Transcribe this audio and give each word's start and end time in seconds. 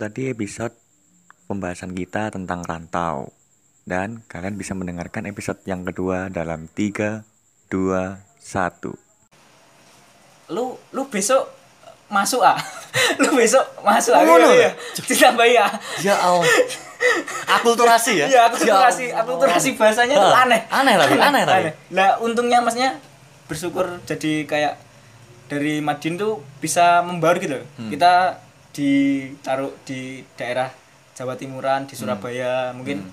Tadi 0.00 0.32
episode 0.32 0.72
pembahasan 1.44 1.92
kita 1.92 2.32
tentang 2.32 2.64
rantau. 2.64 3.28
Dan 3.84 4.24
kalian 4.24 4.56
bisa 4.56 4.72
mendengarkan 4.72 5.26
episode 5.26 5.60
yang 5.64 5.84
kedua 5.84 6.32
dalam 6.32 6.72
3, 6.72 7.20
2, 7.68 8.16
1. 8.40 8.96
lu 10.50 10.74
lu 10.90 11.06
besok 11.06 11.46
masuk 12.10 12.42
ah 12.42 12.58
lu 13.22 13.38
besok 13.38 13.62
masuk 13.80 14.10
ah 14.10 14.18
Oh, 14.18 14.34
ngono 14.34 14.50
iya, 14.50 14.66
iya. 14.66 14.70
ditambah 15.06 15.46
ya 15.46 15.66
Ya 16.00 16.14
Allah. 16.18 16.42
Akulturasi 17.46 18.18
ya? 18.18 18.26
iya 18.32 18.40
akulturasi 18.48 19.14
Ya 19.14 19.22
akulturasi 19.22 19.78
bahasanya 19.78 20.18
tuh 20.18 20.34
aneh 20.34 20.60
aneh 20.66 20.94
tapi, 20.98 21.14
aneh 21.14 21.42
tapi. 21.46 21.70
nah 21.94 22.18
untungnya 22.18 22.58
masnya 22.58 22.98
bersyukur 23.46 24.02
jadi 24.02 24.42
kayak 24.42 24.74
dari 25.46 25.78
Madin 25.78 26.18
tuh 26.18 26.42
bisa 26.58 26.98
membaur 27.00 27.38
gitu 27.38 27.62
Hmm. 27.78 27.94
kita 27.94 28.42
ditaruh 28.80 29.76
di 29.84 30.00
daerah 30.34 30.72
Jawa 31.12 31.36
Timuran 31.36 31.84
Hmm. 31.84 31.88
di 31.88 31.94
Surabaya 31.94 32.72
mungkin 32.72 33.04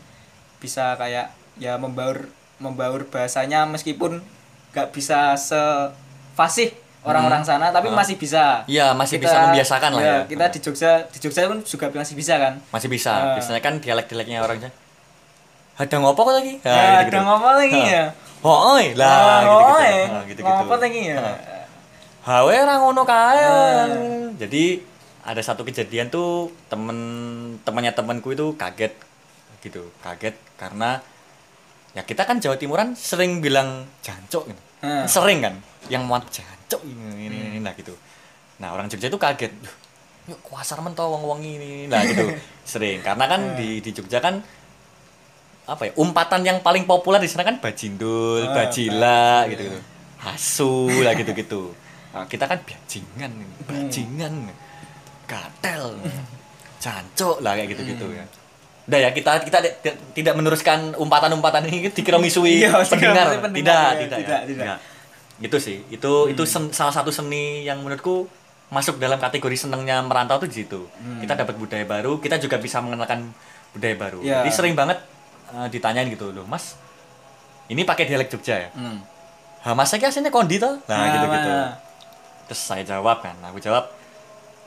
bisa 0.57 0.95
kayak 0.95 1.27
ya 1.57 1.75
membaur 1.75 2.31
membaur 2.57 3.03
bahasanya 3.05 3.67
meskipun 3.67 4.23
nggak 4.71 4.87
bisa 4.89 5.35
sefasih 5.35 6.71
orang-orang 7.03 7.39
sana 7.41 7.69
tapi 7.69 7.87
masih 7.89 8.15
bisa 8.15 8.63
Hmm. 8.63 8.71
Iya, 8.71 8.87
masih 8.93 9.17
bisa 9.17 9.37
membiasakan 9.43 9.91
lah 9.91 10.01
ya. 10.01 10.17
kita 10.25 10.45
di 10.49 10.59
Jogja 10.61 10.91
di 11.05 11.17
Jogja 11.19 11.41
pun 11.45 11.59
juga 11.61 11.85
masih 11.91 12.15
bisa 12.15 12.33
kan 12.35 12.53
Masih 12.69 12.87
bisa. 12.87 13.11
Ah. 13.11 13.35
Biasanya 13.35 13.59
kan 13.59 13.73
dialek-dialeknya 13.77 14.39
orangnya. 14.39 14.71
Ada 15.77 15.93
ngopo 15.95 16.21
kok 16.23 16.33
lagi? 16.33 16.53
ya 16.57 16.73
gitu-gitu. 17.03 17.05
ada 17.05 17.17
ngapa 17.21 17.49
lagi 17.55 17.81
ya 17.85 18.05
Oh, 18.39 18.73
oi 18.73 18.93
lah 18.93 19.43
Ah, 19.43 20.23
gitu-gitu. 20.23 20.41
Ah, 20.43 20.63
ngapa 20.63 20.75
lagi 20.79 21.01
ya 21.07 21.17
Hawe 22.23 22.53
ora 22.55 22.75
ngono 22.77 23.01
kae. 23.03 23.39
Ah. 23.39 23.87
Jadi 24.35 24.81
ada 25.27 25.41
satu 25.43 25.67
kejadian 25.67 26.07
tuh 26.07 26.55
temen 26.71 26.97
temannya 27.67 27.91
temanku 27.91 28.31
itu 28.31 28.55
kaget 28.55 28.95
gitu. 29.59 29.91
Kaget 29.99 30.39
karena 30.55 31.03
ya 31.91 32.07
kita 32.07 32.23
kan 32.23 32.39
Jawa 32.39 32.55
Timuran 32.55 32.95
sering 32.95 33.43
bilang 33.43 33.83
jancok 33.99 34.47
gitu. 34.47 34.61
Hmm. 34.77 35.09
sering 35.09 35.41
kan 35.41 35.57
yang 35.89 36.05
muat 36.05 36.29
jancok 36.29 36.85
ini 36.85 37.27
ini, 37.27 37.37
ini 37.57 37.59
lah 37.65 37.73
gitu. 37.73 37.97
Nah 38.61 38.71
orang 38.77 38.85
Jogja 38.87 39.09
itu 39.09 39.17
kaget 39.17 39.49
"Duh, 39.57 39.75
yuk 40.31 40.39
kuasar 40.45 40.79
mentau 40.85 41.09
wong 41.11 41.25
wong 41.25 41.39
ini 41.41 41.89
lah 41.89 42.05
gitu. 42.05 42.29
Sering 42.77 43.01
karena 43.01 43.25
kan 43.25 43.57
di 43.57 43.81
di 43.81 43.89
Jogja 43.89 44.21
kan 44.21 44.39
apa 45.67 45.89
ya 45.89 45.91
umpatan 45.99 46.47
yang 46.47 46.63
paling 46.63 46.87
populer 46.87 47.19
di 47.19 47.27
sana 47.27 47.43
kan 47.43 47.59
bajindul 47.59 48.39
Ah, 48.47 48.55
bajila 48.55 49.49
gitu 49.51 49.67
gitu 49.67 49.79
hasu 50.23 50.87
lah 51.03 51.13
gitu 51.19 51.31
gitu 51.35 51.61
nah, 52.15 52.23
kita 52.23 52.47
kan 52.47 52.63
bajingan 52.63 53.31
bajingan 53.67 54.33
gatel 55.27 55.83
jancok 56.77 57.37
lah 57.41 57.53
kayak 57.53 57.69
gitu 57.73 57.83
gitu 57.85 58.05
ya 58.11 58.25
udah 58.87 58.99
ya 59.03 59.09
kita 59.11 59.43
kita 59.43 59.57
ti- 59.83 59.99
tidak 60.15 60.33
meneruskan 60.33 60.95
umpatan-umpatan 60.95 61.67
ini 61.67 61.91
dikira 61.91 62.15
misui 62.17 62.63
Iya, 62.63 62.71
pendengar. 62.87 63.35
tidak 63.35 63.35
ya. 63.35 63.49
tidak 63.51 63.89
Tidak, 63.99 64.19
ya. 64.23 64.39
tidak. 64.47 64.65
Enggak. 64.65 64.79
gitu 65.37 65.57
sih 65.59 65.77
itu 65.87 66.11
itu 66.27 66.43
sen- 66.47 66.71
salah 66.71 66.89
satu 66.89 67.11
seni 67.11 67.61
yang 67.61 67.83
menurutku 67.83 68.25
masuk 68.67 68.97
dalam 68.97 69.15
kategori 69.17 69.53
senengnya 69.53 69.99
merantau 70.01 70.39
tuh 70.39 70.47
di 70.47 70.55
situ 70.57 70.87
kita 71.19 71.35
dapat 71.35 71.55
budaya 71.55 71.83
baru 71.83 72.17
kita 72.17 72.35
juga 72.37 72.57
bisa 72.57 72.79
mengenalkan 72.79 73.27
budaya 73.69 73.95
baru 73.95 74.23
Iya. 74.23 74.41
jadi 74.41 74.49
sering 74.49 74.73
banget 74.73 74.97
eh, 75.49 75.67
ditanyain 75.67 76.07
gitu 76.07 76.31
loh 76.31 76.47
mas 76.47 76.79
ini 77.67 77.83
pakai 77.83 78.07
dialek 78.07 78.31
Jogja 78.31 78.55
ya 78.57 78.69
Hmm. 78.71 79.03
ha 79.61 79.75
ki 79.75 80.05
aslinya 80.05 80.31
kondi 80.31 80.57
toh 80.57 80.79
nah, 80.87 80.95
Nah, 80.95 81.07
gitu 81.11 81.25
gitu 81.27 81.49
nah. 81.49 81.71
terus 82.47 82.61
saya 82.63 82.87
jawab 82.87 83.19
kan 83.19 83.35
aku 83.43 83.59
jawab 83.59 83.91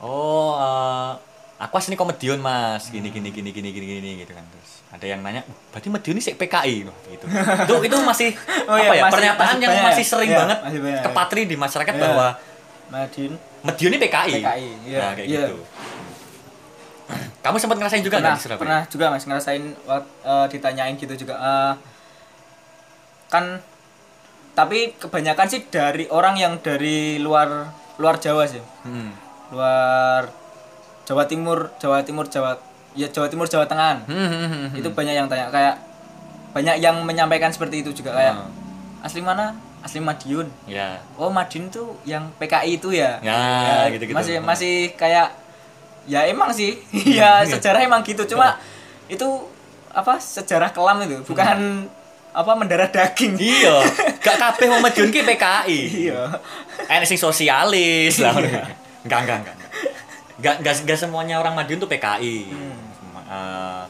oh 0.01 0.51
eh, 0.55 1.11
aku 1.57 1.73
aslinya 1.75 1.95
komedian 1.95 2.37
mas. 2.37 2.89
Gini 2.89 3.07
gini 3.07 3.29
gini 3.29 3.49
gini 3.49 3.69
gini 3.69 3.85
gini 3.93 4.09
gitu 4.19 4.33
kan 4.33 4.43
terus. 4.43 4.81
Ada 4.91 5.05
yang 5.07 5.21
nanya 5.21 5.41
"Uh, 5.41 5.55
berarti 5.71 5.87
Medion 5.87 6.13
ini 6.13 6.21
sih 6.21 6.33
PKI 6.33 6.75
Wah, 6.83 6.97
gitu. 7.07 7.25
Itu 7.63 7.73
itu 7.81 7.95
masih 7.97 8.29
Oh 8.65 8.73
apa 8.73 8.81
iya, 8.81 8.91
ya 8.91 8.91
masih- 8.99 9.13
pernyataan 9.13 9.47
masih 9.47 9.61
yang 9.61 9.71
banyak. 9.71 9.85
masih 9.87 10.05
sering 10.05 10.29
Iya, 10.29 10.39
banget 10.39 10.57
masih 10.59 10.79
banyak 10.79 10.97
ya. 10.97 11.03
kepatri 11.05 11.41
di 11.45 11.55
masyarakat 11.55 11.93
Iya. 11.93 12.03
bahwa 12.03 12.27
Madin 12.89 13.31
Medion 13.61 13.89
ini 13.89 13.99
PKI 14.01 14.33
PKI, 14.35 14.67
iya, 14.83 14.99
nah 14.99 15.11
kayak 15.13 15.27
iya. 15.27 15.41
gitu. 15.45 15.57
Kamu 17.41 17.55
sempat 17.57 17.77
ngerasain 17.77 18.01
juga 18.01 18.17
pernah 18.17 18.35
di 18.35 18.41
Surabaya? 18.41 18.59
pernah 18.59 18.81
juga 18.85 19.05
mas 19.09 19.23
ngerasain 19.23 19.63
eh, 19.63 20.45
ditanyain 20.47 20.95
gitu 20.95 21.13
juga 21.17 21.35
Eh, 21.35 21.73
kan 23.27 23.63
tapi 24.51 24.91
kebanyakan 24.93 25.47
sih 25.47 25.63
dari 25.65 26.03
orang 26.09 26.35
yang 26.35 26.59
dari 26.59 27.15
luar 27.17 27.71
luar 27.95 28.19
Jawa 28.19 28.43
sih. 28.43 28.59
Hmm. 28.83 29.15
Luar 29.51 30.31
Jawa 31.03 31.23
Timur 31.25 31.69
Jawa 31.77 32.01
Timur 32.01 32.25
Jawa 32.25 32.55
ya 32.91 33.07
Jawa 33.07 33.27
Timur 33.27 33.47
Jawa 33.47 33.67
Tengah 33.67 34.07
Hmm, 34.07 34.15
hmm, 34.15 34.27
hmm, 34.31 34.47
hmm. 34.71 34.79
itu 34.79 34.89
banyak 34.91 35.13
yang 35.13 35.27
tanya 35.27 35.51
kayak 35.51 35.75
banyak 36.51 36.79
yang 36.79 36.99
menyampaikan 37.03 37.51
seperti 37.51 37.79
itu 37.79 37.91
juga 37.93 38.11
kayak 38.11 38.35
Hmm. 38.35 38.51
asli 39.03 39.19
mana? 39.19 39.55
Asli 39.81 39.97
Madiun. 39.97 40.45
Ya. 40.69 41.01
Oh 41.17 41.33
Madiun 41.33 41.67
tuh 41.67 41.97
yang 42.05 42.29
PKI 42.37 42.77
itu 42.77 42.93
ya? 42.93 43.17
Ya, 43.19 43.89
gitu-gitu. 43.89 44.13
masih 44.13 44.37
masih 44.37 44.75
kayak 44.93 45.33
ya 46.05 46.27
emang 46.27 46.53
sih. 46.53 46.77
Ya 47.17 47.41
sejarah 47.43 47.81
emang 47.81 48.05
gitu. 48.05 48.21
Cuma 48.29 48.61
itu 49.09 49.25
apa 49.91 50.21
sejarah 50.21 50.71
kelam 50.71 51.01
itu 51.03 51.19
bukan 51.25 51.87
apa 52.31 52.51
mendarah 52.55 52.87
daging. 52.87 53.35
Iya. 53.35 53.81
Gak 54.23 54.37
kabeh 54.37 54.69
wong 54.69 54.85
Medion 54.85 55.09
ki 55.09 55.25
PKI 55.25 55.79
iya. 56.07 56.29
Enek 56.85 57.09
sing 57.09 57.17
sosialis 57.17 58.21
lah. 58.21 58.37
Iya. 58.37 58.63
Enggak 59.03 59.19
enggak 59.19 59.37
enggak 59.39 59.55
enggak 60.37 60.53
enggak, 60.57 60.75
enggak 60.79 60.97
semuanya 60.97 61.35
orang 61.37 61.53
Madiun 61.53 61.77
tuh 61.77 61.87
PKI 61.87 62.37
Hmm. 62.47 62.79
Eh, 63.23 63.83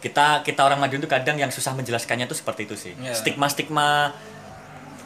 kita 0.00 0.40
kita 0.40 0.60
orang 0.62 0.78
Madiun 0.78 0.98
tuh 0.98 1.08
kadang 1.08 1.36
yang 1.36 1.48
susah 1.48 1.72
menjelaskannya 1.72 2.24
tuh 2.24 2.34
seperti 2.34 2.64
itu 2.64 2.74
sih 2.74 2.92
Iya. 2.94 3.12
stigma 3.12 3.46
stigma 3.46 3.88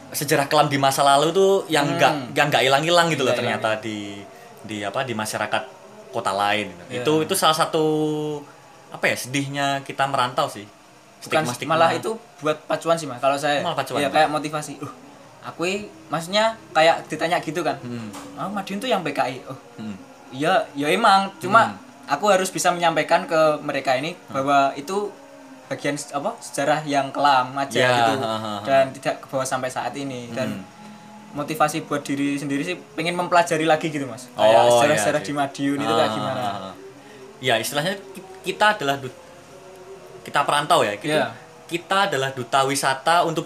sejarah 0.09 0.45
kelam 0.45 0.65
di 0.65 0.77
masa 0.77 1.03
lalu 1.03 1.29
tuh 1.29 1.51
yang 1.67 1.83
enggak 1.89 2.11
Hmm. 2.11 2.31
yang 2.31 2.47
enggak 2.47 2.63
hilang-hilang 2.63 3.07
gitu 3.09 3.21
loh 3.21 3.29
Nggak 3.29 3.39
ternyata 3.41 3.69
di 3.77 4.23
di 4.61 4.79
apa 4.79 5.03
di 5.03 5.11
masyarakat 5.11 5.63
kota 6.09 6.31
lain 6.31 6.71
Iya. 6.87 7.01
itu 7.01 7.13
itu 7.21 7.33
salah 7.33 7.53
satu 7.53 7.83
apa 8.87 9.05
ya 9.05 9.15
sedihnya 9.15 9.67
kita 9.81 10.07
merantau 10.07 10.47
sih 10.47 10.63
bukan 11.21 11.43
Stigma-stigma. 11.43 11.75
malah 11.75 11.91
itu 11.91 12.15
buat 12.39 12.63
pacuan 12.63 12.95
sih 12.95 13.03
mas 13.03 13.19
kalau 13.19 13.35
saya 13.35 13.59
Malah 13.59 13.75
pacuan. 13.75 13.99
ya 13.99 14.07
kayak 14.07 14.29
motivasi 14.29 14.79
uh 14.79 14.93
aku 15.45 15.61
maksudnya 16.07 16.43
kayak 16.71 17.05
ditanya 17.05 17.37
gitu 17.39 17.61
kan 17.61 17.77
Hmm. 17.77 18.09
oh 18.35 18.49
Madiun 18.49 18.77
tuh 18.77 18.87
yang 18.87 19.01
PKI 19.01 19.45
oh 19.45 19.57
Hmm. 19.75 19.95
iya 20.29 20.65
ya 20.73 20.89
emang 20.89 21.29
cuma 21.37 21.77
aku 22.05 22.27
harus 22.27 22.49
bisa 22.49 22.69
menyampaikan 22.69 23.23
ke 23.23 23.37
mereka 23.59 23.93
ini 23.93 24.17
bahwa 24.27 24.73
itu 24.73 25.13
bagian 25.65 25.97
apa 26.11 26.37
sejarah 26.39 26.81
yang 26.83 27.09
kelam 27.09 27.53
aja 27.55 27.73
Ya, 27.75 27.89
gitu 27.99 28.13
ha, 28.19 28.27
ha, 28.27 28.37
ha. 28.37 28.53
dan 28.61 28.89
tidak 28.91 29.17
ke 29.17 29.27
bawah 29.27 29.41
sampai 29.43 29.65
saat 29.67 29.93
ini 29.93 30.29
dan 30.29 30.61
motivasi 31.31 31.83
buat 31.83 32.01
diri 32.01 32.35
sendiri 32.35 32.61
sih 32.61 32.77
pengen 32.93 33.13
mempelajari 33.13 33.65
lagi 33.65 33.87
gitu 33.87 34.05
mas 34.05 34.29
kayak 34.31 34.55
Oh, 34.61 34.77
sejarah-sejarah 34.77 35.19
iya 35.19 35.27
di. 35.27 35.33
Madiun 35.33 35.77
itu 35.79 35.89
kayak 35.91 36.05
Ah, 36.05 36.13
gimana 36.13 36.39
ah, 36.39 36.55
ah. 36.63 36.73
Ya 37.37 37.53
istilahnya 37.55 37.93
ki- 38.07 38.23
kita 38.45 38.65
adalah 38.73 38.95
kita 40.21 40.39
perantau 40.41 40.81
ya. 40.81 40.95
Kita, 40.95 41.17
Iya. 41.19 41.27
kita 41.67 41.97
adalah 42.07 42.29
duta 42.31 42.63
wisata 42.63 43.21
untuk 43.23 43.45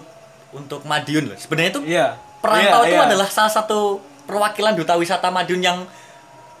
untuk 0.52 0.82
Madiun 0.82 1.30
loh. 1.30 1.36
Sebenarnya 1.36 1.70
itu 1.70 1.82
iya 1.86 2.06
perantau 2.38 2.82
Iya, 2.82 2.88
itu 2.88 2.96
iya. 2.96 3.06
adalah 3.06 3.28
salah 3.28 3.48
satu 3.48 3.98
perwakilan 4.24 4.72
duta 4.72 4.94
wisata 4.94 5.28
Madiun 5.28 5.60
yang 5.60 5.78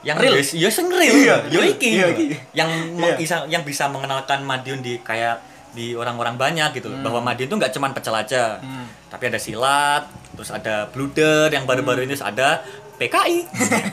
yang 0.00 0.16
Real. 0.16 0.32
yes- 0.34 0.54
ya 0.54 0.68
sing 0.68 0.88
real. 0.88 1.12
Iya, 1.12 1.36
Yo 1.48 1.60
iki 1.62 1.90
Iya, 1.94 2.06
iki. 2.10 2.26
Yang 2.52 2.70
meng- 2.94 3.10
Iya. 3.10 3.16
bisa 3.16 3.36
yang 3.46 3.62
bisa 3.62 3.84
mengenalkan 3.86 4.40
Madiun 4.40 4.80
di 4.80 4.96
kayak 4.98 5.40
di 5.70 5.92
orang-orang 5.92 6.34
banyak 6.34 6.74
gitu 6.74 6.88
loh. 6.88 6.98
Bahwa 7.00 7.20
Madiun 7.22 7.46
itu 7.46 7.56
nggak 7.56 7.72
cuma 7.72 7.92
pecel 7.92 8.12
aja. 8.12 8.58
Hmm. 8.58 8.88
Tapi 9.06 9.24
ada 9.26 9.36
silat, 9.36 10.04
terus 10.32 10.48
ada 10.48 10.86
bluder 10.86 11.48
yang 11.48 11.64
baru-baru 11.64 12.02
ini 12.02 12.12
terus 12.12 12.22
ada 12.22 12.62
PKI. 12.96 13.38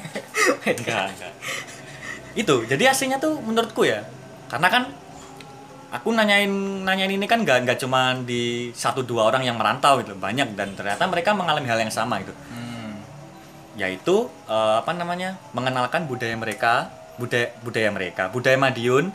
enggak, 0.73 1.05
enggak. 1.11 1.33
Itu, 2.33 2.63
jadi 2.63 2.91
aslinya 2.91 3.17
tuh 3.17 3.39
menurutku 3.39 3.81
ya. 3.81 4.05
Karena 4.47 4.67
kan 4.69 4.83
aku 5.87 6.11
nanyain 6.11 6.51
nanyain 6.83 7.11
ini 7.11 7.25
kan 7.25 7.43
nggak 7.43 7.63
nggak 7.63 7.77
cuma 7.79 8.15
di 8.27 8.71
satu 8.75 9.03
dua 9.07 9.31
orang 9.31 9.47
yang 9.47 9.55
merantau 9.55 9.99
gitu, 10.03 10.15
banyak 10.19 10.53
dan 10.55 10.75
ternyata 10.75 11.07
mereka 11.07 11.31
mengalami 11.31 11.67
hal 11.67 11.79
yang 11.79 11.93
sama 11.93 12.19
gitu. 12.21 12.35
Hmm. 12.51 12.99
Yaitu 13.79 14.27
eh, 14.49 14.75
apa 14.83 14.91
namanya? 14.91 15.39
mengenalkan 15.55 16.05
budaya 16.09 16.35
mereka, 16.35 16.91
budaya 17.15 17.53
budaya 17.63 17.89
mereka, 17.91 18.23
budaya 18.29 18.57
Madiun 18.59 19.09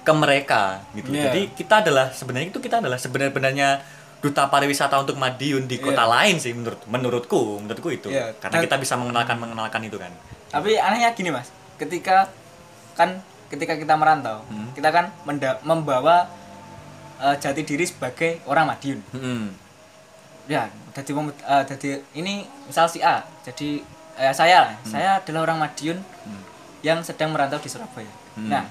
ke 0.00 0.12
mereka 0.16 0.80
gitu. 0.96 1.12
Iya. 1.12 1.28
Jadi 1.28 1.40
kita 1.56 1.84
adalah 1.84 2.12
sebenarnya 2.12 2.48
itu 2.48 2.60
kita 2.60 2.80
adalah 2.80 2.96
sebenarnya 2.96 3.84
duta 4.20 4.48
pariwisata 4.52 5.00
untuk 5.00 5.16
Madiun 5.16 5.64
di 5.64 5.80
kota 5.80 6.04
Iya. 6.04 6.12
lain 6.12 6.36
sih 6.36 6.52
menurut 6.52 6.80
menurutku, 6.84 7.64
menurutku 7.64 7.88
itu. 7.88 8.08
Iya. 8.12 8.36
Karena 8.36 8.60
kita 8.60 8.76
bisa 8.76 8.96
mengenalkan 9.00 9.36
mengenalkan 9.40 9.80
itu 9.84 9.96
kan. 9.96 10.12
Tapi 10.52 10.76
anehnya 10.76 11.16
gini 11.16 11.32
mas, 11.32 11.48
ketika 11.80 12.28
kan 12.96 13.24
ketika 13.50 13.74
kita 13.74 13.92
merantau, 13.92 14.46
Hmm. 14.46 14.70
kita 14.72 14.88
kan 14.88 15.10
membawa 15.60 16.30
eh, 17.18 17.36
jati 17.36 17.60
diri 17.62 17.84
sebagai 17.84 18.40
orang 18.46 18.64
Madiun. 18.66 19.00
Hmm. 19.12 19.52
Ya, 20.46 20.66
jadi 20.90 21.10
mem- 21.12 21.36
eh, 21.36 21.64
jadi 21.66 21.88
ini 22.14 22.34
misal 22.64 22.86
si 22.86 23.04
A, 23.04 23.20
jadi 23.42 23.84
eh, 24.16 24.32
saya, 24.32 24.64
lah, 24.64 24.74
saya 24.82 25.10
adalah 25.18 25.44
orang 25.44 25.60
Madiun. 25.60 26.00
yang 26.80 27.04
sedang 27.04 27.28
merantau 27.28 27.60
di 27.60 27.68
Surabaya. 27.68 28.08
Hmm. 28.32 28.48
Nah, 28.48 28.64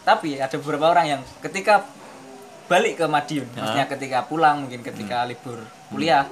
tapi 0.00 0.40
ada 0.40 0.56
beberapa 0.56 0.88
orang 0.88 1.06
yang 1.06 1.20
ketika 1.40 1.84
balik 2.64 2.96
ke 2.96 3.04
Madiun, 3.04 3.44
Ya. 3.46 3.60
maksudnya 3.60 3.86
ketika 3.86 4.24
pulang 4.24 4.64
mungkin 4.64 4.80
ketika 4.80 5.28
libur 5.28 5.60
kuliah, 5.92 6.24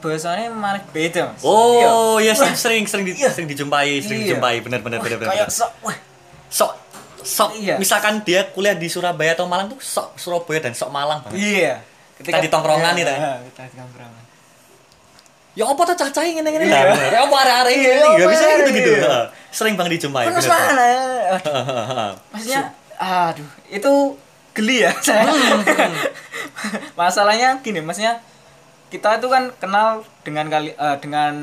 bahasanya 0.00 0.48
malah 0.50 0.84
beda 0.86 1.28
mas. 1.28 1.40
Iya. 1.40 1.88
Oh, 1.88 2.16
ya 2.18 2.32
sering 2.32 2.56
sering 2.56 2.84
sering, 2.84 3.04
di- 3.06 3.16
sering 3.16 3.48
dijumpai, 3.48 4.00
sering 4.00 4.20
Iya. 4.20 4.36
dijumpai. 4.36 4.60
Benar 4.60 4.80
benar 4.80 4.98
benar 5.00 5.16
benar. 5.16 5.32
kayak 5.32 5.48
wah, 5.80 5.96
Sok 6.50 6.72
sok 7.20 7.50
Iya. 7.54 7.76
misalkan 7.76 8.20
dia 8.20 8.48
kuliah 8.48 8.72
di 8.72 8.88
Surabaya 8.88 9.32
atau 9.32 9.44
Malang 9.44 9.68
tuh 9.68 9.78
sok 9.78 10.16
Surabaya 10.16 10.60
dan 10.60 10.72
sok 10.72 10.88
Malang 10.88 11.20
banget. 11.22 11.36
iya. 11.36 11.74
Kita 12.16 12.36
di 12.38 12.48
tongkrongan 12.48 12.92
Iya, 12.92 13.02
itu. 13.02 13.14
iya, 13.14 13.32
kita 13.46 13.62
di 13.66 13.76
tongkrongan. 13.76 14.22
Ya 15.50 15.64
apa 15.66 15.82
tuh 15.84 15.96
cacai 15.98 16.30
ngene 16.32 16.48
ngene 16.48 16.64
Iya. 16.64 16.80
lah. 16.86 16.96
Ya 17.08 17.20
apa 17.22 17.36
arek-arek 17.38 17.72
Iya, 17.72 17.90
ini 17.90 18.00
enggak 18.06 18.16
apa 18.20 18.30
bisa 18.30 18.44
gitu 18.56 18.70
gitu. 18.72 18.90
iya. 18.94 19.18
Sering 19.50 19.74
banget 19.74 19.92
dijumpai. 19.96 20.24
Terus 20.26 20.46
mana? 20.46 20.88
Bang. 21.36 22.14
Maksudnya, 22.30 22.62
aduh, 22.96 23.48
itu 23.68 23.92
geli 24.50 24.76
ya 24.80 24.92
saya. 25.00 25.26
Hmm, 25.26 25.60
Masalahnya 26.98 27.58
gini, 27.60 27.80
maksudnya 27.80 28.22
kita 28.88 29.16
itu 29.16 29.26
kan 29.26 29.50
kenal 29.56 30.02
dengan 30.22 30.46
kali 30.48 30.70
eh, 30.70 30.96
dengan 30.98 31.34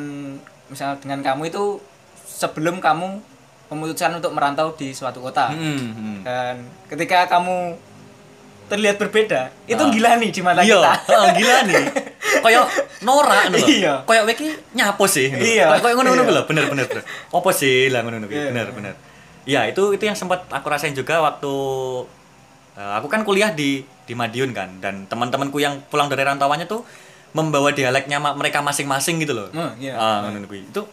misal 0.67 0.99
dengan 0.99 1.19
kamu 1.21 1.47
itu 1.47 1.79
sebelum 2.27 2.77
kamu 2.77 3.23
memutuskan 3.67 4.11
untuk 4.13 4.31
merantau 4.31 4.71
di 4.73 4.91
suatu 4.91 5.19
kota. 5.19 5.49
Hmm, 5.49 5.75
hmm. 5.91 6.17
Dan 6.21 6.55
ketika 6.87 7.27
kamu 7.27 7.75
terlihat 8.67 8.95
berbeda, 8.97 9.47
itu 9.63 9.79
Ah. 9.79 9.87
gila 9.87 10.11
nih 10.17 10.29
di 10.29 10.41
mata 10.41 10.59
Iya, 10.59 10.75
kita. 10.75 10.91
heeh, 11.07 11.29
gila 11.35 11.57
nih. 11.63 11.83
Kayak 12.43 12.63
norak 13.01 13.39
ngono 13.45 13.57
lho. 13.57 13.67
Iya. 13.69 13.93
Kayak 14.03 14.23
kowe 14.23 14.33
iki 14.33 14.47
nyapo 14.73 15.03
sih. 15.05 15.27
ngono. 15.29 15.39
Iya. 15.41 15.65
Kayak- 15.69 15.81
Kayak 15.81 15.95
ngono-ngono 15.95 16.21
Iya. 16.21 16.29
bener 16.43 16.65
bener 16.67 16.85
bener. 16.85 17.03
Apa 17.29 17.49
sih 17.51 17.87
lah 17.87 17.99
ngono-ngono 18.01 18.27
kuwi? 18.27 18.35
Iya. 18.35 18.49
Bener 18.51 18.67
bener. 18.71 18.93
Ya, 19.43 19.61
itu 19.63 19.83
itu 19.89 20.03
yang 20.03 20.13
sempat 20.13 20.43
aku 20.47 20.67
rasain 20.67 20.91
juga 20.91 21.19
waktu 21.21 21.53
eh, 22.73 22.93
aku 22.93 23.07
kan 23.07 23.23
kuliah 23.23 23.49
di 23.49 23.81
di 24.03 24.13
Madiun 24.13 24.51
kan 24.51 24.69
dan 24.77 25.03
teman-temanku 25.05 25.57
yang 25.57 25.81
pulang 25.83 26.05
dari 26.05 26.21
rantauannya 26.21 26.63
tuh 26.65 26.85
membawa 27.31 27.71
dialeknya 27.71 28.19
mereka 28.19 28.61
masing-masing 28.61 29.17
gitu 29.17 29.33
loh. 29.33 29.49
Hmm, 29.49 29.73
iya. 29.77 29.95
Ah, 29.95 30.17
ngono 30.23 30.45
kuwi. 30.45 30.61
Itu 30.63 30.83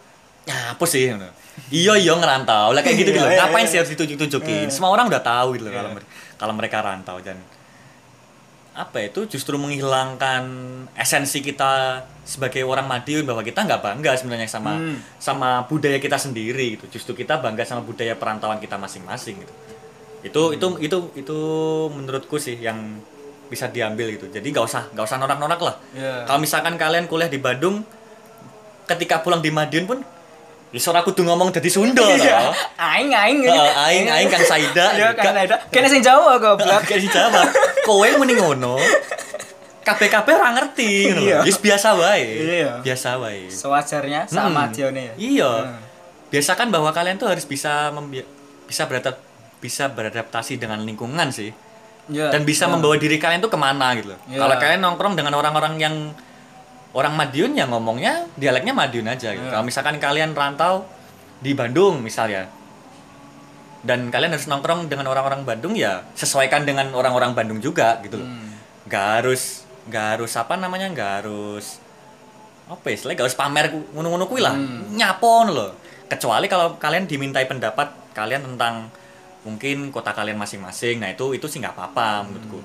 nyapo 0.45 0.85
sih 0.85 1.11
ngono. 1.11 1.29
Iya 1.71 1.95
iya 1.97 2.13
ngerantau. 2.13 2.71
Lah 2.71 2.83
kayak 2.83 2.97
gitu 2.99 3.11
gitu. 3.11 3.21
Iya, 3.21 3.31
iya, 3.31 3.41
Ngapain 3.43 3.65
iya. 3.65 3.71
sih 3.71 3.79
harus 3.79 3.91
ditunjuk-tunjukin? 3.91 4.69
Semua 4.69 4.91
orang 4.91 5.07
udah 5.07 5.23
tahu 5.23 5.55
gitu 5.55 5.65
loh 5.65 5.73
kalau 5.73 5.91
kalau 6.35 6.55
mereka 6.55 6.79
rantau 6.81 7.19
dan 7.19 7.39
apa 8.75 8.99
ya, 8.99 9.07
itu 9.07 9.31
justru 9.31 9.55
menghilangkan 9.55 10.43
esensi 10.99 11.39
kita 11.39 12.03
sebagai 12.27 12.67
orang 12.67 12.83
Madiun 12.85 13.23
bahwa 13.23 13.39
kita 13.41 13.63
nggak 13.63 13.79
bangga 13.79 14.19
sebenarnya 14.19 14.51
sama 14.51 14.75
Hmm. 14.75 14.99
sama 15.17 15.63
budaya 15.65 15.95
kita 15.97 16.19
sendiri 16.19 16.75
gitu 16.75 16.91
justru 16.91 17.15
kita 17.15 17.39
bangga 17.39 17.63
sama 17.63 17.87
budaya 17.87 18.19
perantauan 18.19 18.59
kita 18.59 18.75
masing-masing 18.75 19.39
gitu 19.39 19.55
itu 20.27 20.43
Hmm. 20.43 20.57
itu 20.57 20.67
itu 20.83 20.99
itu 21.15 21.39
menurutku 21.89 22.35
sih 22.37 22.59
yang 22.59 22.99
bisa 23.47 23.71
diambil 23.71 24.11
gitu 24.11 24.27
jadi 24.27 24.43
nggak 24.43 24.67
usah 24.67 24.91
nggak 24.91 25.07
usah 25.07 25.19
norak-norak 25.19 25.61
lah 25.61 25.75
Iya. 25.95 26.27
kalau 26.27 26.43
misalkan 26.43 26.75
kalian 26.75 27.07
kuliah 27.07 27.31
di 27.31 27.39
Bandung 27.39 27.87
ketika 28.85 29.23
pulang 29.23 29.39
di 29.39 29.55
Madiun 29.55 29.87
pun 29.87 29.99
suara 30.77 31.01
aku 31.01 31.11
tuh 31.11 31.23
ngomong 31.23 31.51
jadi 31.51 31.67
Sunda 31.67 32.03
Iya. 32.03 32.35
toh. 32.41 32.55
Aing 32.77 33.11
aing. 33.11 33.39
Heeh, 33.43 33.71
aing 33.81 34.07
aing 34.09 34.29
Kang 34.29 34.43
Saida 34.43 34.91
Iya, 34.93 35.13
kan 35.13 35.31
Gak- 35.31 35.47
ada. 35.47 35.57
Kene 35.69 35.87
sing 35.87 36.01
Jawa 36.01 36.35
goblok. 36.37 36.83
Gak 36.89 36.99
dijawab. 36.99 37.47
Kowe 37.83 38.09
mending 38.17 38.39
ngono. 38.39 38.75
KPKP 39.81 40.27
ora 40.33 40.51
ngerti 40.53 40.91
ngono. 41.09 41.21
Iya. 41.23 41.39
Wis 41.43 41.59
biasa 41.59 41.93
wae. 41.93 42.25
Iya. 42.25 42.73
Biasa 42.81 43.19
wae. 43.19 43.47
Sewajarnya 43.47 44.25
sama 44.27 44.67
Hmm. 44.67 44.73
Dione 44.73 45.03
ya. 45.05 45.15
Iya. 45.15 45.53
Hmm. 45.69 45.81
Biasakan 46.29 46.69
bahwa 46.69 46.91
kalian 46.91 47.17
tuh 47.17 47.29
harus 47.29 47.45
bisa 47.45 47.93
bisa 48.65 48.83
beradap 48.85 49.21
bisa 49.61 49.87
beradaptasi 49.87 50.57
dengan 50.57 50.81
lingkungan 50.81 51.29
sih. 51.29 51.53
Iya. 52.07 52.29
Dan 52.29 52.43
bisa 52.43 52.65
Iya. 52.65 52.73
membawa 52.73 52.97
diri 52.97 53.17
kalian 53.17 53.39
tuh 53.39 53.49
ke 53.49 53.57
mana 53.57 53.93
gitu 53.95 54.11
loh. 54.11 54.21
Iya. 54.25 54.41
Kalau 54.41 54.57
kalian 54.57 54.81
nongkrong 54.81 55.15
dengan 55.15 55.33
orang-orang 55.35 55.77
yang 55.77 55.95
orang 56.95 57.15
Madiun 57.15 57.59
ya 57.59 57.67
ngomongnya 57.67 58.31
dialeknya 58.35 58.73
Madiun 58.73 59.07
aja 59.07 59.35
gitu. 59.35 59.45
Iya. 59.45 59.53
Kalau 59.53 59.65
misalkan 59.67 59.99
kalian 59.99 60.33
rantau 60.33 60.87
di 61.43 61.53
Bandung 61.53 62.01
misalnya 62.01 62.49
dan 63.85 64.09
kalian 64.09 64.33
harus 64.33 64.49
nongkrong 64.49 64.89
dengan 64.89 65.05
orang-orang 65.13 65.45
Bandung 65.45 65.77
ya 65.77 66.07
sesuaikan 66.17 66.65
dengan 66.65 66.89
orang-orang 66.97 67.37
Bandung 67.37 67.61
juga 67.61 68.01
gitu 68.01 68.17
loh. 68.17 68.29
Hmm. 68.29 68.57
Nggak 68.89 69.07
harus 69.21 69.43
nggak 69.85 70.07
harus 70.17 70.33
apa 70.35 70.57
namanya 70.57 70.89
nggak 70.89 71.11
harus 71.21 71.77
apa 72.65 72.89
ya 72.89 72.97
nggak 72.97 73.21
harus 73.29 73.37
pamer 73.37 73.69
ngono-ngono 73.93 74.25
kuwi 74.25 74.41
lah 74.41 74.57
Hmm. 74.57 74.97
nyapo 74.97 75.45
ngono 75.45 75.53
loh 75.53 75.71
kecuali 76.09 76.49
kalau 76.49 76.81
kalian 76.81 77.05
dimintai 77.05 77.45
pendapat 77.45 78.17
kalian 78.17 78.41
tentang 78.41 78.89
mungkin 79.45 79.93
kota 79.93 80.17
kalian 80.17 80.41
masing-masing 80.41 80.97
nah 80.97 81.13
itu 81.13 81.37
itu 81.37 81.45
sih 81.45 81.61
nggak 81.61 81.77
apa-apa 81.77 82.25
menurutku 82.25 82.65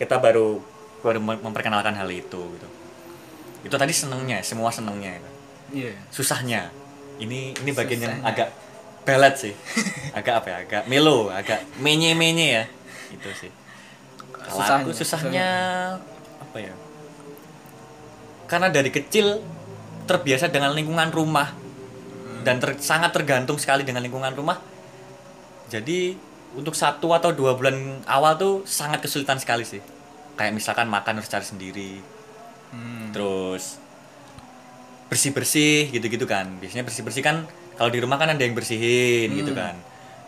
kita 0.00 0.16
baru 0.16 0.56
baru 1.04 1.20
mem- 1.20 1.42
memperkenalkan 1.44 1.92
hal 1.92 2.08
itu 2.08 2.40
gitu 2.56 2.68
itu 3.64 3.74
tadi 3.74 3.92
senengnya 3.96 4.38
semua 4.44 4.68
senengnya 4.68 5.16
itu. 5.16 5.30
Iya. 5.74 5.92
susahnya. 6.12 6.70
Ini 7.18 7.56
ini 7.58 7.70
bagian 7.72 8.04
yang 8.04 8.14
Susahnya. 8.20 8.30
agak 8.30 8.48
belet 9.02 9.34
sih. 9.40 9.54
Agak 10.12 10.34
apa 10.44 10.46
ya? 10.52 10.56
Agak 10.68 10.82
melo 10.86 11.32
agak 11.32 11.64
menye 11.80 12.12
menye 12.14 12.46
ya. 12.62 12.64
Itu 13.10 13.26
sih. 13.34 13.50
Kalau 14.30 14.60
Susahnya, 14.60 14.82
aku 14.84 14.90
susahnya 14.92 15.48
apa 16.38 16.58
ya? 16.60 16.74
Karena 18.46 18.68
dari 18.68 18.92
kecil 18.92 19.40
terbiasa 20.04 20.52
dengan 20.52 20.76
lingkungan 20.76 21.08
rumah. 21.10 21.50
Dan 22.44 22.60
ter- 22.60 22.76
sangat 22.76 23.16
tergantung 23.16 23.56
sekali 23.56 23.88
dengan 23.88 24.04
lingkungan 24.04 24.36
rumah. 24.36 24.60
Jadi 25.72 26.12
untuk 26.54 26.76
satu 26.76 27.16
atau 27.16 27.32
dua 27.32 27.56
bulan 27.56 28.04
awal 28.04 28.36
tuh 28.36 28.54
sangat 28.68 29.00
kesulitan 29.00 29.40
sekali 29.40 29.64
sih. 29.64 29.80
Kayak 30.36 30.52
misalkan 30.54 30.86
makan 30.92 31.18
harus 31.18 31.30
cari 31.30 31.46
sendiri 31.46 31.90
Hmm. 32.74 33.14
terus 33.14 33.78
bersih 35.06 35.30
bersih 35.30 35.94
gitu 35.94 36.10
gitu 36.10 36.26
kan. 36.26 36.58
Biasanya 36.58 36.82
bersih 36.82 37.06
bersih 37.06 37.22
kan 37.22 37.46
kalau 37.74 37.86
di 37.88 38.02
rumah 38.02 38.18
kan 38.18 38.26
ada 38.26 38.42
yang 38.42 38.52
bersihin 38.52 39.30
gitu 39.32 39.54
Hmm. 39.54 39.60
kan. 39.62 39.74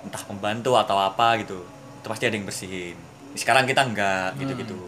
Entah 0.06 0.22
pembantu 0.22 0.78
atau 0.78 0.94
apa 0.96 1.42
gitu. 1.42 1.66
Itu 1.98 2.06
pasti 2.06 2.24
ada 2.24 2.38
yang 2.38 2.46
bersihin. 2.46 2.94
Sekarang 3.34 3.66
kita 3.66 3.82
enggak 3.82 4.38
gitu 4.38 4.54
gitu 4.56 4.78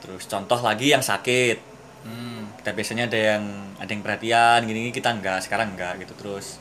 terus 0.00 0.24
contoh 0.24 0.56
lagi 0.58 0.90
yang 0.90 1.04
sakit. 1.04 1.68
Hmm. 2.00 2.48
kita 2.56 2.72
biasanya 2.72 3.04
ada 3.12 3.20
yang 3.36 3.44
ada 3.76 3.88
yang 3.88 4.00
perhatian 4.00 4.60
gini, 4.64 4.88
gini 4.88 4.92
kita 4.92 5.12
enggak. 5.12 5.44
Sekarang 5.44 5.76
enggak 5.76 6.00
gitu. 6.00 6.16
Terus 6.16 6.56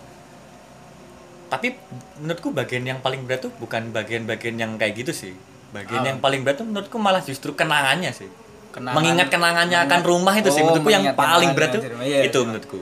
tapi 1.48 1.74
menurutku 2.20 2.51
bagian 2.51 2.84
yang 2.84 3.00
paling 3.00 3.24
berat 3.25 3.41
tuh 3.41 3.51
bukan 3.55 3.89
bagian-bagian 3.89 4.55
yang 4.55 4.72
kayak 4.75 5.00
gitu 5.00 5.15
sih. 5.15 5.34
Bagian 5.72 6.03
Ah. 6.03 6.08
yang 6.12 6.20
paling 6.20 6.44
berat 6.44 6.60
tuh 6.60 6.67
menurutku 6.67 6.98
malah 6.98 7.22
justru 7.22 7.53
kenangannya 7.53 8.12
sih 8.12 8.27
Kenangan- 8.70 8.96
mengingat 8.96 9.28
kenangannya 9.28 9.78
akan 9.82 10.02
rumah 10.04 10.34
itu 10.34 10.48
sih 10.48 10.62
Oh, 10.62 10.66
menurutku 10.68 10.90
yang 10.90 11.02
mengingat 11.04 11.18
paling 11.18 11.50
berat 11.52 11.70
tuh. 11.72 11.82
Iya, 12.00 12.20
itu 12.24 12.36
iya. 12.36 12.46
menurutku 12.46 12.80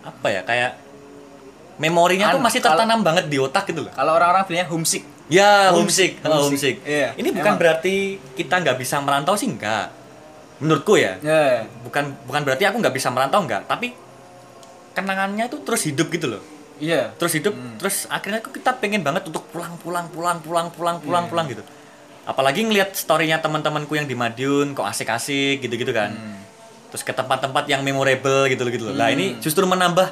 apa 0.00 0.26
ya 0.28 0.40
kayak 0.42 0.70
memorinya 1.76 2.26
tuh 2.30 2.38
Anu, 2.38 2.46
masih 2.46 2.58
kalau- 2.58 2.76
tertanam 2.76 3.00
banget 3.00 3.24
di 3.26 3.36
otak 3.36 3.64
gitu 3.66 3.80
loh 3.82 3.92
Kalau 3.92 4.12
orang-orang 4.14 4.44
bilangnya 4.44 4.68
homesick. 4.68 5.04
ya 5.28 5.70
Homesick, 5.70 6.18
homesick 6.18 6.26
oh, 6.26 6.40
homesick. 6.42 6.76
homesick 6.76 6.76
Iya, 6.86 7.08
ini 7.16 7.28
bukan 7.30 7.46
emang. 7.46 7.58
berarti 7.58 7.94
kita 8.34 8.54
nggak 8.58 8.76
bisa 8.76 8.96
merantau 8.98 9.34
sih 9.34 9.46
enggak 9.46 9.86
menurutku 10.58 10.94
ya 10.94 11.16
Ya. 11.18 11.64
bukan 11.80 12.16
bukan 12.22 12.40
berarti 12.42 12.64
aku 12.64 12.76
nggak 12.78 12.92
bisa 12.92 13.08
merantau 13.08 13.40
enggak 13.40 13.64
tapi 13.64 13.96
kenangannya 14.90 15.46
itu 15.46 15.56
terus 15.60 15.82
hidup 15.82 16.08
gitu 16.08 16.26
loh 16.28 16.42
Iya. 16.76 17.12
terus 17.14 17.32
hidup 17.34 17.52
Hmm. 17.52 17.76
terus 17.76 18.08
akhirnya 18.08 18.40
kita 18.40 18.72
pengen 18.74 19.00
banget 19.00 19.22
untuk 19.22 19.44
pulang 19.46 19.76
pulang 19.76 20.08
pulang 20.08 20.40
pulang 20.40 20.68
pulang 20.68 20.96
pulang 20.98 21.24
Iya. 21.24 21.30
pulang 21.30 21.46
gitu 21.46 21.62
apalagi 22.22 22.62
ngelihat 22.62 22.92
storynya 22.92 23.38
teman-temanku 23.38 23.92
yang 23.92 24.04
di 24.04 24.12
Madiun 24.12 24.72
kok 24.72 24.84
asik-asik 24.84 25.60
gitu-gitu 25.60 25.90
kan 25.90 26.10
Hmm. 26.10 26.38
terus 26.88 27.00
ke 27.00 27.10
tempat-tempat 27.10 27.64
yang 27.66 27.80
memorable 27.80 28.46
gitu 28.46 28.60
loh 28.60 28.70
gitu 28.70 28.84
loh 28.84 28.94
lah 28.94 29.08
ini 29.08 29.34
Hmm. 29.34 29.40
justru 29.40 29.64
menambah 29.64 30.08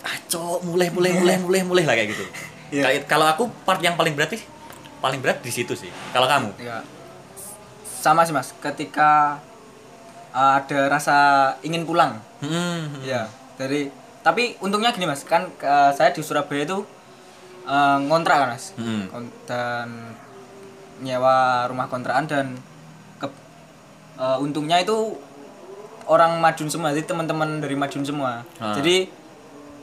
ah 0.00 0.16
cok 0.26 0.62
mulai 0.62 0.88
mulai 0.88 1.10
mulai 1.12 1.36
mulai 1.38 1.60
mulai 1.62 1.82
lah 1.82 1.94
kayak 1.94 2.08
gitu. 2.10 2.24
Kayak- 2.74 3.06
kalau 3.06 3.24
aku 3.24 3.48
part 3.62 3.78
yang 3.78 3.94
paling 3.94 4.12
berat 4.12 4.32
sih 4.32 4.42
paling 4.98 5.18
berat 5.18 5.40
di 5.40 5.48
situ 5.48 5.72
sih 5.74 5.88
kalau 6.10 6.24
kamu 6.24 6.52
Ya. 6.58 6.80
Sama 7.96 8.20
sih 8.20 8.32
Mas, 8.32 8.52
ketika 8.54 9.40
uh, 10.30 10.52
ada 10.58 10.80
rasa 10.88 11.16
ingin 11.60 11.84
pulang. 11.84 12.20
hmm, 12.38 12.50
hmm. 12.50 13.00
Ya, 13.02 13.28
dari 13.54 13.88
tapi 14.20 14.56
untungnya 14.58 14.90
gini 14.90 15.04
Mas, 15.04 15.22
kan 15.22 15.48
uh, 15.54 15.88
saya 15.90 16.10
di 16.10 16.20
Surabaya 16.20 16.64
itu 16.64 16.84
uh, 17.64 17.96
ngontrak 17.98 18.36
kan 18.38 18.48
Mas. 18.50 18.76
Hmm. 18.76 19.08
Dan 19.44 19.88
nyewa 20.98 21.36
rumah 21.66 21.86
kontrakan 21.86 22.24
dan 22.24 22.46
ke, 23.16 23.26
uh, 24.16 24.38
untungnya 24.38 24.78
itu 24.78 25.16
orang 26.04 26.36
Madiun 26.36 26.68
semua, 26.68 26.92
jadi 26.92 27.02
teman-teman 27.04 27.58
dari 27.58 27.74
Madiun 27.74 28.04
semua. 28.04 28.44
Ah. 28.56 28.74
Jadi 28.74 29.08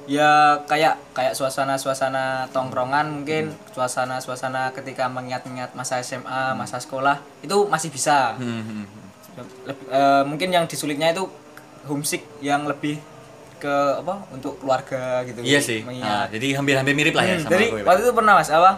ya 0.06 0.58
kayak 0.65 0.98
kayak 1.13 1.34
suasana-suasana 1.34 2.50
tongkrongan 2.50 3.22
mungkin 3.22 3.53
suasana-suasana 3.72 4.70
ketika 4.72 5.06
mengingat-ingat 5.06 5.74
masa 5.74 5.98
SMA, 6.00 6.53
masa 6.53 6.77
sekolah 6.77 7.22
itu 7.39 7.65
masih 7.68 7.89
bisa. 7.89 8.34
Hmm, 8.36 8.62
hmm, 8.62 8.86
hmm. 8.86 8.86
Lebih- 9.63 9.89
eh, 9.89 10.24
mungkin 10.24 10.50
yang 10.50 10.65
disulitnya 10.65 11.10
itu 11.10 11.24
homesick 11.84 12.22
yang 12.39 12.65
lebih 12.65 13.00
ke 13.58 13.70
apa 13.96 14.25
untuk 14.30 14.58
keluarga 14.58 15.22
gitu 15.22 15.38
Iya 15.39 15.62
sih. 15.62 15.86
Nah, 15.86 16.25
jadi 16.27 16.58
hampir-hampir 16.58 16.94
mirip 16.94 17.13
lah 17.13 17.24
ya 17.24 17.36
Hmm, 17.38 17.46
sama 17.46 17.51
jadi 17.51 17.65
aku 17.68 17.77
ya. 17.77 17.84
waktu 17.86 18.01
itu 18.01 18.12
pernah 18.12 18.34
mas 18.36 18.50
apa 18.50 18.72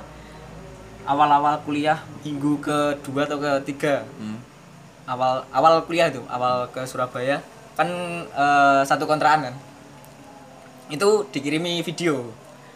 awal-awal 1.03 1.59
kuliah 1.61 1.99
minggu 2.21 2.59
kedua 2.59 3.21
atau 3.23 3.37
ketiga. 3.39 4.03
Hmm. 4.15 4.39
awal 5.03 5.43
awal 5.51 5.83
kuliah 5.83 6.07
itu 6.07 6.23
awal 6.27 6.67
ke 6.69 6.79
Surabaya. 6.83 7.43
Kan 7.75 7.89
eh, 8.25 8.81
satu 8.83 9.03
kontrakan 9.03 9.51
kan? 9.51 9.55
Itu 10.87 11.27
dikirimi 11.27 11.81
video. 11.81 12.31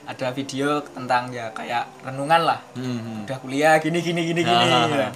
Ada 0.07 0.31
video 0.31 0.79
tentang 0.81 1.31
ya 1.31 1.51
kayak 1.51 1.87
renungan 2.01 2.41
lah. 2.43 2.59
Hmm, 2.73 2.99
hmm. 2.99 3.19
udah 3.27 3.37
kuliah 3.39 3.75
gini 3.77 3.99
gini 3.99 4.23
gini 4.23 4.39
gini 4.39 4.65
Ah, 4.67 4.87
ya. 4.87 5.09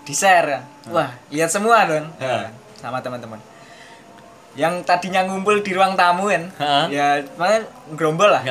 di 0.00 0.12
share 0.12 0.46
kan. 0.50 0.62
Wah 0.88 1.10
lihat 1.28 1.48
semua 1.48 1.84
dong 1.84 2.08
Ah. 2.16 2.48
sama 2.76 3.00
teman-teman. 3.00 3.36
Yang 4.56 4.82
tadinya 4.82 5.24
ngumpul 5.24 5.60
di 5.60 5.70
ruang 5.72 5.94
tamu 5.94 6.26
kan? 6.26 6.48
Ya 6.90 7.20
makanya 7.36 7.60
gerombol 7.94 8.28
lah. 8.28 8.42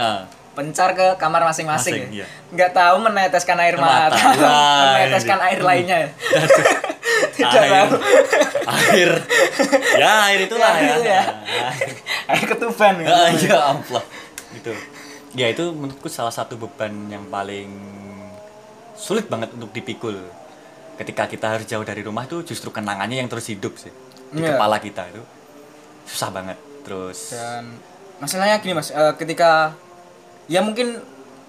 Pencar 0.59 0.91
ke 0.91 1.15
kamar 1.15 1.39
masing-masing 1.41 2.03
Masing, 2.03 2.11
ya. 2.11 2.21
iya. 2.21 2.25
nggak 2.51 2.71
tahu 2.71 2.95
meneteskan 2.99 3.55
air 3.57 3.79
Mata. 3.79 4.11
mata, 4.11 4.27
Wah, 4.35 4.91
meneteskan 4.99 5.39
ini. 5.39 5.47
air 5.47 5.59
lainnya 5.63 5.97
ya. 5.97 6.09
tidak 7.39 7.51
air, 7.55 7.71
tahu 7.71 7.91
air, 8.67 9.11
ya 9.95 10.11
air 10.27 10.39
itulah 10.43 10.71
Ya, 10.71 10.83
ya. 10.83 10.91
itu 10.91 11.01
ya. 11.05 11.23
air 12.35 12.43
ketuban 12.45 12.93
ya. 12.99 13.07
Ah, 13.07 13.29
ya 13.31 13.57
ampun. 13.71 14.03
Gitu. 14.51 14.71
Ya 15.33 15.47
itu 15.47 15.63
menurutku 15.69 16.09
salah 16.09 16.29
satu 16.29 16.57
beban 16.57 16.91
yang 17.07 17.23
paling 17.27 17.69
sulit 18.93 19.25
banget 19.25 19.55
untuk 19.55 19.71
dipikul. 19.71 20.19
Ketika 20.95 21.25
kita 21.25 21.47
harus 21.49 21.63
jauh 21.63 21.81
dari 21.81 22.03
rumah 22.03 22.27
tuh 22.27 22.43
justru 22.43 22.67
kenangannya 22.69 23.23
yang 23.23 23.31
terus 23.31 23.47
hidup 23.47 23.79
sih 23.79 23.93
di 24.29 24.43
Iya. 24.43 24.59
kepala 24.59 24.77
kita 24.77 25.07
itu 25.07 25.23
susah 26.05 26.29
banget. 26.29 26.57
Terus 26.83 27.31
dan 27.31 27.79
masalahnya 28.17 28.59
gini 28.59 28.73
mas 28.73 28.91
eh, 28.91 29.13
ketika 29.15 29.71
ya 30.49 30.59
mungkin 30.59 30.99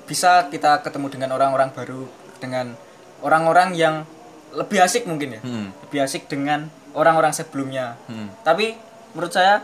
bisa 0.05 0.47
kita 0.47 0.81
ketemu 0.81 1.09
dengan 1.09 1.31
orang-orang 1.33 1.71
baru 1.71 2.05
dengan 2.37 2.77
orang-orang 3.21 3.73
yang 3.73 4.05
lebih 4.53 4.79
asik 4.79 5.05
mungkin 5.05 5.39
ya 5.39 5.41
Hmm. 5.41 5.73
lebih 5.81 5.99
asik 6.03 6.27
dengan 6.27 6.69
orang-orang 6.93 7.31
sebelumnya 7.31 7.97
Hmm. 8.05 8.29
tapi 8.43 8.75
menurut 9.11 9.31
saya 9.31 9.63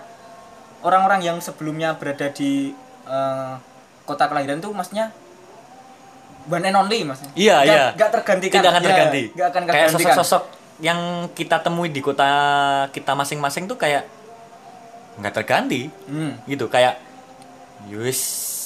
orang-orang 0.81 1.21
yang 1.21 1.37
sebelumnya 1.39 1.95
berada 1.95 2.31
di 2.31 2.73
eh, 3.05 3.55
kota 4.03 4.27
kelahiran 4.27 4.59
tuh 4.59 4.71
maksudnya 4.71 5.11
one 6.45 6.63
and 6.65 6.75
only 6.75 7.03
mas 7.03 7.23
Iya, 7.35 7.61
Nggak- 7.61 7.67
iya. 7.67 7.85
nggak 7.93 8.11
tergantikan 8.13 8.57
tidak 8.57 8.71
akan 8.73 8.81
Ya, 8.81 8.89
terganti. 8.89 9.23
nggak 9.31 9.49
akan 9.49 9.63
kayak 9.65 9.89
sosok-sosok 9.91 10.43
yang 10.79 11.01
kita 11.33 11.57
temui 11.59 11.89
di 11.89 11.99
kota 11.99 12.29
kita 12.91 13.13
masing-masing 13.13 13.67
tuh 13.67 13.75
kayak 13.75 14.07
nggak 15.17 15.35
terganti. 15.35 15.89
Hmm. 16.07 16.39
gitu 16.47 16.67
kayak 16.67 16.99
yus 17.87 18.21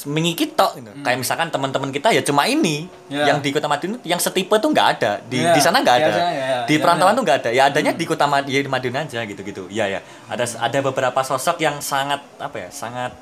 mengikit 0.04 0.57
tok 0.57 0.78
gitu. 0.78 0.90
kayak 1.00 1.19
misalkan 1.19 1.49
teman-teman 1.49 1.88
kita 1.88 2.09
ya 2.09 2.21
cuma 2.21 2.45
ini 2.45 2.88
Ya. 3.11 3.28
yang 3.28 3.38
di 3.38 3.50
kota 3.50 3.66
Madiun 3.66 4.00
yang 4.00 4.16
setipe 4.16 4.54
tuh 4.57 4.71
nggak 4.71 4.88
ada. 4.97 5.19
Di 5.25 5.42
Ya, 5.42 5.52
di 5.52 5.61
sana 5.61 5.80
nggak 5.80 5.97
ada. 5.99 6.07
biasanya 6.09 6.33
ya, 6.33 6.59
di 6.64 6.75
ya, 6.75 6.80
perantauan 6.80 7.12
ya. 7.12 7.19
tuh 7.19 7.25
nggak 7.25 7.38
ada. 7.38 7.50
Ya 7.50 7.62
adanya 7.66 7.92
di 7.92 8.04
kota 8.04 8.25
Mad- 8.25 8.47
ya, 8.47 8.61
di 8.61 8.71
Madiun 8.71 8.97
aja 8.97 9.21
gitu 9.23 9.40
gitu 9.40 9.62
ya 9.69 9.85
ya. 9.85 10.00
Ada 10.26 10.45
ada 10.59 10.78
beberapa 10.80 11.21
sosok 11.21 11.59
yang 11.59 11.80
sangat 11.80 12.23
apa 12.37 12.57
ya 12.57 12.69
sangat 12.71 13.12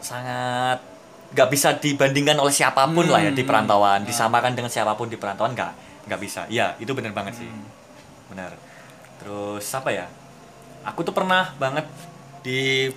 sangat 0.00 0.78
nggak 1.26 1.48
bisa 1.50 1.74
dibandingkan 1.76 2.38
oleh 2.38 2.54
siapa 2.54 2.86
pun 2.86 3.06
lah 3.06 3.20
ya 3.20 3.30
di 3.30 3.42
perantauan. 3.42 4.04
Disamakan 4.04 4.52
dengan 4.52 4.70
siapa 4.70 4.94
pun 4.94 5.06
di 5.06 5.16
perantauan 5.16 5.52
nggak 5.52 5.72
nggak 6.06 6.20
bisa. 6.20 6.46
Ya 6.48 6.74
itu 6.76 6.90
benar 6.92 7.10
banget 7.10 7.40
sih. 7.40 7.48
Benar 8.28 8.54
terus 9.18 9.66
apa 9.72 9.90
ya? 9.90 10.06
Aku 10.86 11.02
tuh 11.02 11.10
pernah 11.10 11.50
banget 11.58 11.82
di 12.46 12.90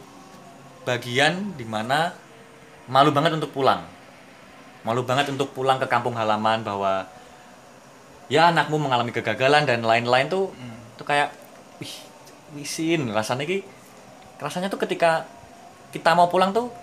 bagian 0.90 1.54
di 1.54 1.66
mana 1.70 2.18
malu 2.90 3.14
banget 3.14 3.38
untuk 3.38 3.54
pulang. 3.54 3.86
Malu 4.82 5.06
banget 5.06 5.30
untuk 5.30 5.54
pulang 5.54 5.78
ke 5.78 5.86
kampung 5.86 6.18
halaman 6.18 6.66
bahwa 6.66 7.06
ya 8.26 8.50
anakmu 8.50 8.82
mengalami 8.82 9.14
kegagalan 9.14 9.70
dan 9.70 9.86
lain-lain 9.86 10.26
tuh 10.26 10.50
tuh 10.98 11.06
kayak 11.06 11.30
wih 11.78 11.94
wisin. 12.58 13.14
Rasanya 13.14 13.46
ki 13.46 13.62
rasanya 14.42 14.74
tuh 14.74 14.82
ketika 14.82 15.30
kita 15.94 16.18
mau 16.18 16.26
pulang 16.26 16.50
tuh 16.50 16.74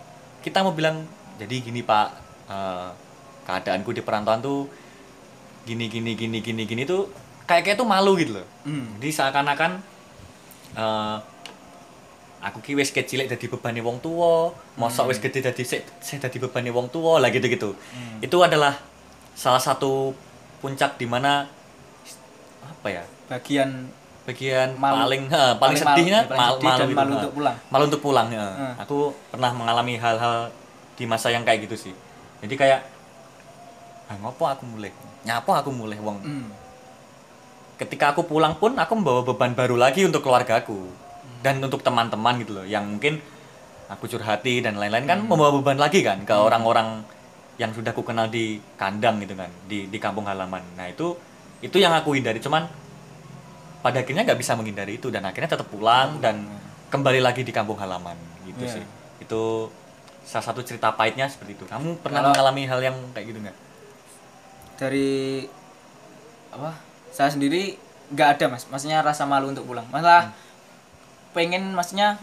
kita 0.47 0.63
mau 0.63 0.71
bilang 0.71 1.03
jadi 1.41 1.59
gini 1.59 1.83
pak 1.83 2.15
eh, 2.47 2.91
keadaanku 3.49 3.91
di 3.91 4.03
perantauan 4.07 4.39
tuh 4.39 4.71
gini 5.67 5.91
gini 5.91 6.15
gini 6.15 6.39
gini 6.39 6.63
gini 6.63 6.83
tuh 6.87 7.11
kayak 7.49 7.63
kayak 7.67 7.79
tuh 7.81 7.89
malu 7.89 8.15
gitu 8.19 8.39
loh. 8.39 8.47
Hmm. 8.63 8.99
jadi 9.03 9.11
seakan-akan 9.11 9.73
eh 10.77 11.17
aku 12.47 12.59
ki 12.61 12.73
wis 12.73 12.89
kecil 12.89 13.25
dadi 13.25 13.47
bebane 13.47 13.81
wong 13.81 13.99
tua 13.99 14.49
mosok 14.75 15.11
wis 15.11 15.19
gede 15.19 15.43
dadi 15.43 15.63
sik 15.63 15.83
sik 15.99 16.19
dadi 16.21 16.39
bebane 16.39 16.71
wong 16.71 16.87
tua 16.89 17.19
lah 17.19 17.29
gitu-gitu 17.29 17.75
itu 18.19 18.37
adalah 18.39 18.79
salah 19.33 19.59
satu 19.59 20.15
puncak 20.59 20.95
di 20.95 21.05
mana 21.05 21.51
apa 22.63 22.89
ya 22.89 23.03
bagian 23.27 23.91
bagian 24.23 24.75
Malu. 24.75 24.95
paling 25.01 25.23
ha, 25.29 25.55
paling, 25.55 25.59
Paling 25.59 25.79
malu, 25.81 25.91
sedihnya 25.93 26.19
ya, 26.19 26.23
paling 26.25 26.39
mal- 26.41 26.51
sedih 26.53 26.67
malu, 26.67 26.75
dan 26.77 26.87
gitu, 26.87 26.97
malu 26.97 27.13
untuk 27.13 27.33
pulang. 27.33 27.57
malu 27.69 27.85
untuk 27.85 28.01
pulang 28.01 28.29
ya. 28.29 28.47
Hmm. 28.49 28.75
aku 28.77 28.97
pernah 29.29 29.51
mengalami 29.53 29.95
hal-hal 29.97 30.51
di 30.95 31.05
masa 31.05 31.29
yang 31.29 31.43
kayak 31.43 31.67
gitu 31.67 31.77
sih 31.81 31.95
jadi 32.41 32.55
kayak 32.55 32.81
ah 34.07 34.17
ngopo 34.17 34.45
aku 34.45 34.65
mulai 34.65 34.91
nyapo 35.23 35.51
aku 35.53 35.71
mulai 35.71 35.99
wong 35.99 36.19
Hmm. 36.21 36.49
ketika 37.77 38.11
aku 38.11 38.23
pulang 38.25 38.55
pun 38.55 38.73
aku 38.73 38.93
membawa 38.95 39.21
beban 39.23 39.53
baru 39.53 39.77
lagi 39.77 40.03
untuk 40.03 40.21
keluargaku 40.21 40.91
dan 41.41 41.63
untuk 41.63 41.81
teman-teman 41.81 42.43
gitu 42.43 42.59
loh 42.59 42.67
yang 42.67 42.87
mungkin 42.87 43.23
aku 43.87 44.11
curhati 44.11 44.61
dan 44.67 44.77
lain-lain 44.77 45.07
kan 45.07 45.19
membawa 45.23 45.55
beban 45.55 45.79
lagi 45.79 46.03
kan 46.03 46.27
ke 46.27 46.35
orang-orang 46.35 47.07
yang 47.57 47.71
sudah 47.71 47.95
aku 47.95 48.03
kenal 48.03 48.27
di 48.27 48.59
kandang 48.77 49.23
gitu 49.23 49.33
kan 49.33 49.49
di 49.65 49.87
di 49.87 49.99
kampung 50.03 50.27
halaman. 50.27 50.61
Nah 50.77 50.91
itu 50.91 51.17
itu 51.63 51.77
yang 51.79 51.95
aku 51.95 52.13
hindari. 52.13 52.37
Cuman 52.37 52.67
pada 53.81 54.03
akhirnya 54.03 54.27
nggak 54.27 54.37
bisa 54.37 54.59
menghindari 54.59 54.99
itu 54.99 55.09
dan 55.09 55.25
akhirnya 55.25 55.57
tetap 55.57 55.71
pulang 55.71 56.19
dan 56.21 56.45
kembali 56.91 57.23
lagi 57.23 57.47
di 57.47 57.53
kampung 57.55 57.79
halaman 57.79 58.19
gitu 58.45 58.67
Iya. 58.67 58.75
sih. 58.77 58.85
Itu 59.23 59.71
salah 60.27 60.45
satu 60.45 60.61
cerita 60.67 60.91
pahitnya 60.93 61.31
seperti 61.31 61.55
itu. 61.55 61.65
Kamu 61.65 62.03
pernah 62.03 62.21
Kalau- 62.21 62.35
mengalami 62.35 62.63
hal 62.67 62.81
yang 62.83 62.97
kayak 63.15 63.27
gitu 63.31 63.39
nggak? 63.41 63.57
Dari 64.77 65.47
apa 66.53 66.77
saya 67.09 67.31
sendiri 67.33 67.79
nggak 68.13 68.29
ada 68.37 68.45
mas. 68.53 68.69
Maksudnya 68.69 69.01
rasa 69.01 69.25
malu 69.25 69.49
untuk 69.49 69.65
pulang. 69.65 69.87
Malah 69.89 70.35
pengen 71.37 71.77
maksudnya 71.77 72.17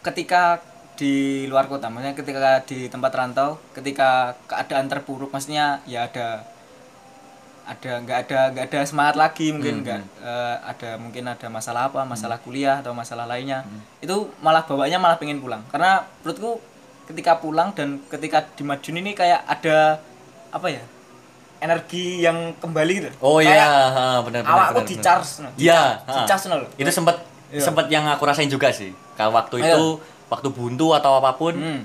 ketika 0.00 0.64
di 0.96 1.44
luar 1.44 1.68
kota 1.68 1.92
maksudnya 1.92 2.16
ketika 2.16 2.64
di 2.64 2.88
tempat 2.88 3.12
rantau 3.12 3.60
ketika 3.76 4.32
keadaan 4.48 4.88
terpuruk 4.88 5.28
maksudnya 5.28 5.84
ya 5.84 6.08
ada 6.08 6.40
ada 7.68 7.92
nggak 8.00 8.18
ada 8.24 8.40
nggak 8.56 8.66
ada 8.72 8.80
semangat 8.88 9.14
lagi 9.20 9.52
mungkin 9.52 9.84
nggak 9.84 10.00
eh, 10.24 10.56
ada 10.64 10.96
mungkin 10.96 11.28
ada 11.28 11.46
masalah 11.52 11.92
apa 11.92 12.08
masalah 12.08 12.40
kuliah 12.40 12.80
atau 12.80 12.96
masalah 12.96 13.28
lainnya 13.28 13.66
itu 14.00 14.32
malah 14.40 14.64
bawanya 14.64 14.96
malah 14.96 15.20
pengen 15.20 15.42
pulang 15.42 15.60
karena 15.68 16.08
menurutku 16.24 16.62
ketika 17.10 17.36
pulang 17.36 17.76
dan 17.76 18.00
ketika 18.08 18.48
di 18.56 18.62
Madiun 18.64 19.02
ini 19.04 19.12
kayak 19.12 19.44
ada 19.44 20.00
apa 20.54 20.68
ya 20.72 20.82
energi 21.60 22.22
yang 22.22 22.54
kembali 22.60 22.92
gitu 23.02 23.10
Oh 23.20 23.38
iya, 23.40 24.20
benar 24.22 24.44
benar. 24.44 24.70
awakku 24.70 24.80
di 24.84 24.96
charge. 25.00 25.48
Iya, 25.56 26.04
di 26.04 26.20
ha. 26.20 26.28
charge 26.28 26.52
loh. 26.52 26.68
Itu 26.76 26.90
sempat 26.92 27.16
Iya. 27.48 27.62
sempat 27.62 27.86
yang 27.86 28.04
aku 28.04 28.22
rasain 28.22 28.46
juga 28.46 28.68
sih. 28.70 28.90
Kalau 29.14 29.30
waktu 29.32 29.60
Iya. 29.60 29.72
itu 29.72 30.02
waktu 30.26 30.48
buntu 30.48 30.90
atau 30.90 31.16
apa 31.16 31.32
pun, 31.32 31.54
Hmm. 31.54 31.82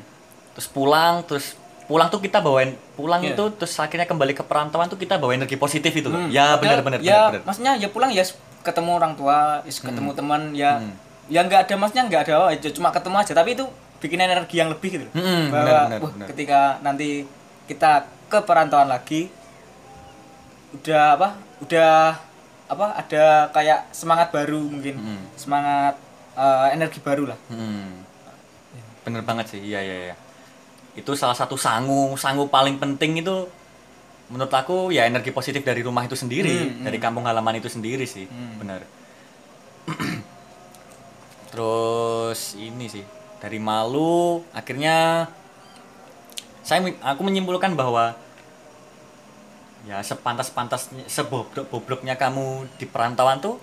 terus 0.52 0.68
pulang, 0.68 1.22
terus 1.22 1.54
pulang 1.86 2.08
tuh 2.08 2.18
kita 2.18 2.40
bawain 2.40 2.74
pulang 2.94 3.20
Iya. 3.20 3.34
itu 3.34 3.44
terus 3.54 3.76
akhirnya 3.76 4.04
kembali 4.04 4.32
ke 4.32 4.42
perantauan 4.42 4.88
tuh 4.88 4.96
kita 4.96 5.16
bawa 5.16 5.34
energi 5.34 5.56
positif 5.56 5.92
itu. 5.92 6.08
Hmm. 6.08 6.28
Ya 6.28 6.56
benar 6.56 6.80
Padahal 6.80 6.82
benar 6.84 7.00
ya 7.02 7.20
benar. 7.30 7.42
maksudnya 7.44 7.74
ya 7.76 7.88
pulang 7.88 8.10
ya 8.10 8.24
ketemu 8.62 8.92
orang 8.96 9.14
tua 9.14 9.38
is 9.64 9.78
ketemu 9.78 10.10
teman 10.12 10.54
ya 10.54 10.78
Hmm. 10.78 10.94
ya 11.28 11.42
nggak 11.42 11.66
ada 11.66 11.74
maksudnya 11.76 12.04
nggak 12.08 12.22
ada 12.24 12.34
oh, 12.38 12.50
ya 12.50 12.70
cuma 12.72 12.90
ketemu 12.90 13.16
aja 13.18 13.34
tapi 13.34 13.50
itu 13.54 13.66
bikin 13.98 14.18
energi 14.18 14.56
yang 14.56 14.70
lebih 14.70 14.90
gitu 14.90 15.04
loh. 15.04 15.14
Hmm, 15.14 15.44
bahwa 15.48 15.62
benar, 15.62 15.84
benar, 15.84 16.00
wah, 16.00 16.12
benar. 16.12 16.28
ketika 16.30 16.60
nanti 16.82 17.10
kita 17.66 17.92
ke 18.28 18.40
perantauan 18.42 18.88
lagi 18.88 19.30
udah 20.74 21.06
apa 21.14 21.30
udah 21.60 21.94
apa 22.72 22.96
ada 22.96 23.52
kayak 23.52 23.92
semangat 23.92 24.32
baru 24.32 24.64
mungkin 24.64 24.96
Hmm. 24.96 25.24
semangat 25.36 26.00
eh, 26.34 26.68
energi 26.72 27.04
baru 27.04 27.36
lah 27.36 27.40
Hmm. 27.52 28.08
Bener 29.02 29.26
banget 29.26 29.52
sih, 29.52 29.60
iya 29.60 29.82
iya 29.82 29.98
iya. 30.08 30.16
Itu 30.94 31.18
salah 31.18 31.34
satu 31.34 31.58
sangu, 31.58 32.14
sangu 32.16 32.48
paling 32.48 32.78
penting 32.78 33.20
itu 33.20 33.50
menurut 34.30 34.54
aku 34.54 34.96
ya 34.96 35.04
energi 35.04 35.34
positif 35.34 35.66
dari 35.66 35.84
rumah 35.84 36.06
itu 36.06 36.16
sendiri, 36.16 36.72
Hmm, 36.72 36.86
dari 36.88 37.02
kampung 37.02 37.28
halaman 37.28 37.60
itu 37.60 37.68
sendiri 37.68 38.06
sih, 38.08 38.30
Hmm. 38.30 38.56
benar. 38.62 38.82
Terus 41.52 42.56
ini 42.56 42.88
sih 42.88 43.04
dari 43.42 43.60
malu 43.60 44.46
akhirnya 44.54 45.28
saya 46.62 46.86
aku 47.02 47.22
menyimpulkan 47.26 47.74
bahwa 47.74 48.14
ya 49.84 49.98
sepantas-pantasnya 50.00 51.06
sebobrok-bobroknya 51.06 52.14
kamu 52.14 52.70
di 52.76 52.86
perantauan 52.86 53.40
tuh 53.40 53.58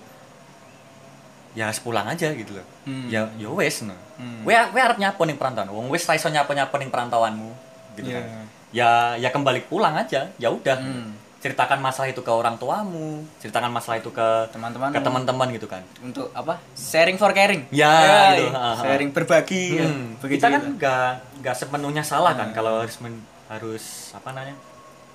ya 1.51 1.67
sepulang 1.69 2.05
aja 2.05 2.29
gitu 2.31 2.53
loh 2.53 2.65
Hmm. 2.85 3.05
ya 3.07 3.25
ya 3.35 3.49
wes 3.49 3.81
no 3.81 3.95
Hmm. 4.15 4.43
we 4.43 4.53
we 4.53 4.79
arep 4.79 4.97
ning 4.97 5.35
perantauan 5.35 5.69
wong 5.69 5.87
wes 5.87 6.03
ra 6.03 6.13
iso 6.13 6.27
nyapo 6.27 6.51
nyapo 6.51 6.77
ning 6.77 6.89
perantauanmu 6.89 7.49
gitu 7.95 8.09
Iya. 8.09 8.19
kan 8.19 8.25
ya 8.69 8.89
ya 9.17 9.29
kembali 9.29 9.65
pulang 9.65 9.95
aja 9.95 10.29
ya 10.35 10.49
udah 10.49 10.77
Hmm. 10.77 11.17
ceritakan 11.39 11.79
masalah 11.79 12.11
itu 12.11 12.19
ke 12.19 12.29
orang 12.29 12.59
tuamu 12.59 13.23
ceritakan 13.39 13.71
masalah 13.71 13.97
itu 13.97 14.11
ke 14.11 14.27
Teman-teman. 14.51 14.91
ke 14.91 14.99
teman-teman 14.99 15.47
gitu 15.49 15.65
kan 15.65 15.81
untuk 16.01 16.29
apa 16.31 16.59
sharing 16.71 17.15
for 17.15 17.31
caring 17.31 17.63
Ya, 17.71 18.35
gitu. 18.35 18.45
iya. 18.45 18.53
Ha. 18.53 18.69
sharing 18.77 19.09
berbagi 19.09 19.63
ya. 19.73 19.87
Hmm, 19.87 20.19
begitu 20.19 20.37
kita 20.37 20.47
kan 20.49 20.61
gitu. 20.61 20.75
nggak 20.77 21.09
nggak 21.39 21.55
sepenuhnya 21.55 22.03
salah 22.03 22.35
kan 22.35 22.51
Hmm. 22.51 22.55
kalau 22.55 22.83
harus 22.83 22.99
men- 22.99 23.23
harus 23.47 23.83
apa 24.13 24.29
namanya 24.29 24.53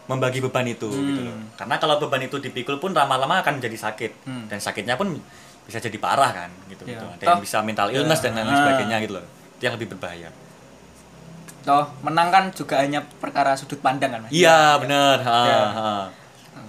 membagi 0.05 0.39
beban 0.39 0.65
itu 0.65 0.85
Hmm. 0.85 1.07
gitu 1.07 1.21
loh 1.23 1.37
karena 1.55 1.77
kalau 1.77 1.97
beban 1.97 2.21
itu 2.21 2.37
dipikul 2.37 2.77
pun 2.77 2.93
lama-lama 2.93 3.41
akan 3.41 3.57
jadi 3.57 3.75
sakit 3.75 4.13
Hmm. 4.25 4.45
dan 4.47 4.59
sakitnya 4.59 4.95
pun 4.95 5.17
bisa 5.65 5.79
jadi 5.79 5.97
parah 5.97 6.29
kan 6.31 6.51
gitu 6.69 6.85
Iya. 6.85 6.93
gitu 6.95 7.05
ada 7.11 7.25
yang 7.27 7.41
bisa 7.41 7.59
mental 7.61 7.89
illness 7.89 8.21
Iya. 8.21 8.25
dan 8.27 8.33
lain 8.39 8.47
Ah. 8.47 8.59
sebagainya 8.59 8.97
gitu 9.01 9.13
loh 9.15 9.25
itu 9.25 9.63
yang 9.63 9.75
lebih 9.75 9.89
berbahaya 9.91 10.29
toh 11.65 11.85
menang 12.05 12.29
kan 12.29 12.45
juga 12.53 12.77
hanya 12.79 13.01
perkara 13.01 13.57
sudut 13.57 13.81
pandang 13.81 14.13
kan 14.13 14.21
Mas? 14.21 14.31
iya 14.31 14.77
bener 14.77 15.17
ha, 15.19 15.41
Iya. 15.43 15.61
ha. 15.73 15.91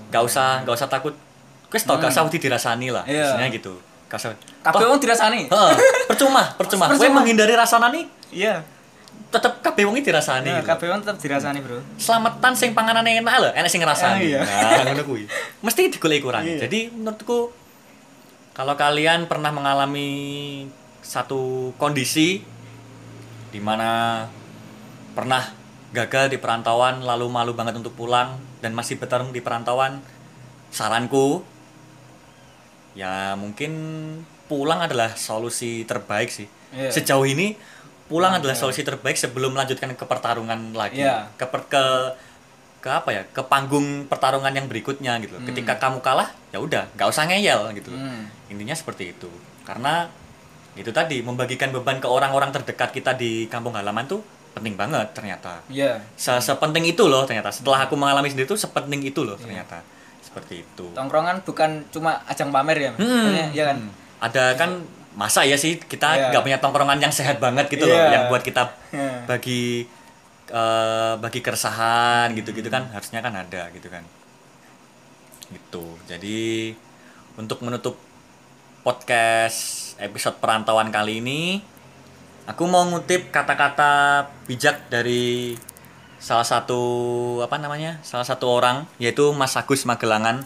nggak 0.08 0.24
usah 0.24 0.64
nggak 0.64 0.76
usah 0.76 0.88
takut 0.88 1.16
Wes 1.68 1.84
tau 1.84 2.00
gak 2.00 2.08
usah 2.08 2.24
dirasani 2.32 2.88
lah 2.88 3.04
Hmm. 3.04 3.12
Istilahnya 3.12 3.52
gitu 3.52 3.74
gak 4.08 4.16
usah 4.16 4.32
Toh- 4.64 4.88
wong 4.88 5.02
dirasani 5.04 5.52
Heeh, 5.52 5.72
percuma 6.08 6.56
percuma 6.56 6.88
gue 6.88 6.96
Percuma. 6.96 7.20
menghindari 7.20 7.52
rasanya 7.52 8.08
iya 8.32 8.64
tetep 9.34 9.60
kabeh 9.60 9.84
wong 9.84 10.00
iki 10.00 10.08
dirasani 10.08 10.48
Nah, 10.48 10.64
kabeh 10.64 10.88
wong 10.88 11.04
tetep 11.04 11.20
dirasani 11.20 11.60
bro 11.60 11.84
Selametan 12.00 12.54
sing 12.56 12.72
panganane 12.72 13.20
enak 13.20 13.36
lho, 13.44 13.50
enak 13.52 13.68
sing 13.68 13.84
ngrasani. 13.84 14.20
Ah, 14.20 14.24
iya. 14.24 14.40
Nah, 14.40 14.96
ngono 14.96 15.04
kuwi. 15.04 15.24
Mesti 15.60 15.92
digoleki 15.92 16.24
kurang. 16.24 16.48
Iya. 16.48 16.68
Jadi 16.68 16.94
menurutku 16.94 17.52
kalau 18.56 18.80
kalian 18.80 19.28
pernah 19.28 19.52
mengalami 19.52 20.08
satu 21.04 21.76
kondisi 21.76 22.40
di 23.52 23.60
mana 23.60 24.24
pernah 25.12 25.44
gagal 25.92 26.32
di 26.32 26.38
perantauan 26.40 27.04
lalu 27.04 27.28
malu 27.28 27.52
banget 27.56 27.76
untuk 27.80 27.96
pulang 27.96 28.40
dan 28.60 28.72
masih 28.76 29.00
bertarung 29.00 29.32
di 29.32 29.40
perantauan, 29.40 30.04
saranku 30.72 31.44
ya 32.96 33.36
mungkin 33.36 33.72
pulang 34.48 34.80
adalah 34.84 35.20
solusi 35.20 35.84
terbaik 35.84 36.32
sih. 36.32 36.48
Iya. 36.72 36.92
Sejauh 36.92 37.28
ini 37.28 37.56
pulang 38.06 38.34
adalah 38.34 38.54
solusi 38.54 38.82
terbaik 38.82 39.16
sebelum 39.16 39.52
melanjutkan 39.52 39.90
ke 39.92 40.06
pertarungan 40.06 40.72
lagi. 40.72 41.02
Iya. 41.02 41.30
Ke 41.36 41.46
per- 41.46 41.66
ke 41.66 41.84
ke 42.80 42.90
apa 42.92 43.10
ya? 43.10 43.24
Ke 43.26 43.42
panggung 43.42 44.06
pertarungan 44.06 44.54
yang 44.54 44.70
berikutnya 44.70 45.18
gitu 45.18 45.36
loh. 45.36 45.44
Ketika 45.44 45.82
kamu 45.82 46.00
kalah, 46.00 46.30
ya 46.54 46.62
udah, 46.62 46.86
nggak 46.94 47.08
usah 47.10 47.26
ngeyel 47.26 47.74
gitu 47.74 47.90
loh. 47.90 48.00
Hmm. 48.00 48.30
Intinya 48.48 48.78
seperti 48.78 49.10
itu. 49.12 49.30
Karena 49.66 50.06
itu 50.76 50.92
tadi 50.92 51.24
membagikan 51.24 51.72
beban 51.72 51.98
ke 51.98 52.06
orang-orang 52.06 52.52
terdekat 52.52 52.92
kita 52.92 53.16
di 53.16 53.48
kampung 53.48 53.74
halaman 53.74 54.06
tuh 54.06 54.22
penting 54.54 54.78
banget 54.78 55.12
ternyata. 55.12 55.60
iya 55.68 56.00
Se 56.16 56.32
sepenting 56.40 56.86
itu 56.86 57.10
loh 57.10 57.26
ternyata. 57.26 57.50
Setelah 57.50 57.90
aku 57.90 57.98
mengalami 57.98 58.30
sendiri 58.30 58.46
tuh 58.46 58.60
sepenting 58.60 59.02
itu 59.02 59.26
loh 59.26 59.36
ternyata. 59.36 59.82
Seperti 60.22 60.68
itu. 60.68 60.86
tongkrongan 60.92 61.42
bukan 61.42 61.88
cuma 61.90 62.20
ajang 62.28 62.52
pamer 62.52 62.78
ya? 62.78 62.92
Hmm. 63.00 63.50
Iya 63.56 63.64
kan 63.72 63.78
Ada 64.20 64.54
kan 64.60 64.84
masa 65.16 65.48
ya 65.48 65.56
sih 65.56 65.80
kita 65.80 66.08
Iya. 66.12 66.26
nggak 66.30 66.44
punya 66.44 66.60
tongkrongan 66.60 67.00
yang 67.00 67.10
sehat 67.10 67.40
banget 67.40 67.72
gitu 67.72 67.88
loh, 67.88 67.96
Iya. 67.96 68.12
yang 68.12 68.24
buat 68.28 68.44
kita 68.44 68.68
Iya. 68.92 69.26
bagi 69.26 69.88
eh, 70.46 71.14
bagi 71.18 71.40
keresahan 71.42 72.36
gitu-gitu 72.36 72.70
kan 72.70 72.86
harusnya 72.94 73.18
kan 73.20 73.34
ada 73.34 73.66
gitu 73.74 73.90
kan. 73.90 74.06
Gitu. 75.50 75.84
Jadi 76.06 76.74
untuk 77.36 77.66
menutup 77.66 77.98
podcast 78.82 79.94
episode 79.98 80.38
perantauan 80.38 80.94
kali 80.94 81.18
ini 81.18 81.58
aku 82.46 82.70
mau 82.70 82.86
ngutip 82.86 83.34
kata-kata 83.34 84.26
bijak 84.46 84.86
dari 84.88 85.58
salah 86.22 86.46
satu 86.46 86.82
apa 87.42 87.58
namanya 87.58 87.98
salah 88.02 88.26
satu 88.26 88.46
orang 88.50 88.86
yaitu 88.98 89.34
Mas 89.34 89.58
Agus 89.58 89.84
Magelangan 89.84 90.46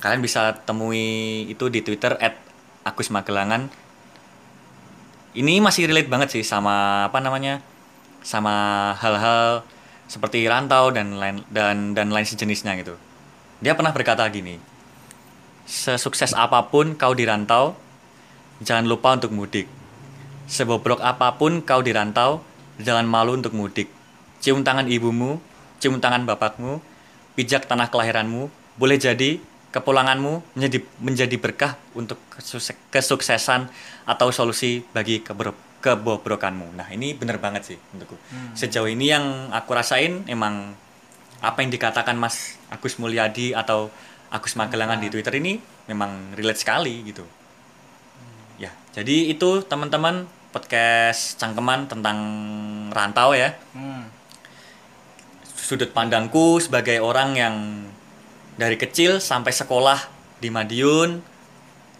kalian 0.00 0.20
bisa 0.20 0.56
temui 0.64 1.44
itu 1.46 1.68
di 1.68 1.80
Twitter 1.80 2.16
@agusmagelangan 2.84 3.68
ini 5.36 5.60
masih 5.60 5.86
relate 5.86 6.08
banget 6.08 6.28
sih 6.32 6.42
sama 6.42 7.06
apa 7.12 7.20
namanya 7.20 7.60
sama 8.24 8.90
hal-hal 8.98 9.62
seperti 10.08 10.48
rantau 10.48 10.90
dan 10.90 11.20
lain 11.20 11.44
dan 11.52 11.92
dan 11.92 12.08
lain 12.10 12.24
sejenisnya 12.24 12.74
gitu 12.80 12.96
dia 13.60 13.76
pernah 13.76 13.92
berkata 13.92 14.24
gini 14.32 14.56
sesukses 15.68 16.32
apa 16.32 16.66
pun 16.72 16.96
kau 16.96 17.12
di 17.12 17.28
rantau 17.28 17.76
jangan 18.64 18.88
lupa 18.88 19.14
untuk 19.14 19.30
mudik 19.30 19.68
Sebobrok 20.46 21.02
apa 21.02 21.34
pun 21.34 21.58
kau 21.58 21.82
di 21.82 21.90
rantau, 21.90 22.38
jangan 22.78 23.02
malu 23.02 23.34
untuk 23.34 23.50
mudik. 23.50 23.90
Cium 24.38 24.62
tangan 24.62 24.86
ibumu, 24.86 25.42
cium 25.82 25.98
tangan 25.98 26.22
bapakmu, 26.22 26.78
pijak 27.34 27.66
tanah 27.66 27.90
kelahiranmu, 27.90 28.46
boleh 28.78 28.94
jadi 28.94 29.42
kepulanganmu 29.76 30.56
menjadi 30.56 30.78
menjadi 31.04 31.36
berkah 31.36 31.76
untuk 31.92 32.16
kesuksesan 32.88 33.68
atau 34.08 34.32
solusi 34.32 34.80
bagi 34.96 35.20
keber- 35.20 35.52
kebobrokanmu. 35.84 36.72
Nah, 36.72 36.88
ini 36.88 37.12
bener 37.12 37.36
banget 37.36 37.76
sih 37.76 37.78
menurutku. 37.92 38.16
Sejauh 38.56 38.88
ini 38.88 39.12
yang 39.12 39.52
aku 39.52 39.76
rasain 39.76 40.24
emang 40.24 40.72
apa 41.44 41.60
yang 41.60 41.68
dikatakan 41.68 42.16
Mas 42.16 42.56
Agus 42.72 42.96
Mulyadi 42.96 43.52
atau 43.52 43.92
Agus 44.32 44.56
Magelangan 44.56 44.96
di 44.96 45.12
Twitter 45.12 45.36
ini 45.36 45.60
memang 45.86 46.32
relate 46.32 46.58
sekali 46.64 47.04
gitu. 47.04 47.22
Ya, 48.56 48.72
jadi 48.96 49.28
itu 49.28 49.60
teman-teman 49.68 50.24
podcast 50.50 51.36
cangkeman 51.36 51.84
tentang 51.86 52.18
rantau 52.96 53.36
ya. 53.36 53.52
Hmm. 53.76 54.08
Sudut 55.52 55.92
pandangku 55.92 56.56
sebagai 56.64 57.04
orang 57.04 57.36
yang 57.36 57.54
dari 58.56 58.76
kecil 58.80 59.20
sampai 59.20 59.52
sekolah 59.52 60.00
di 60.40 60.48
Madiun 60.48 61.20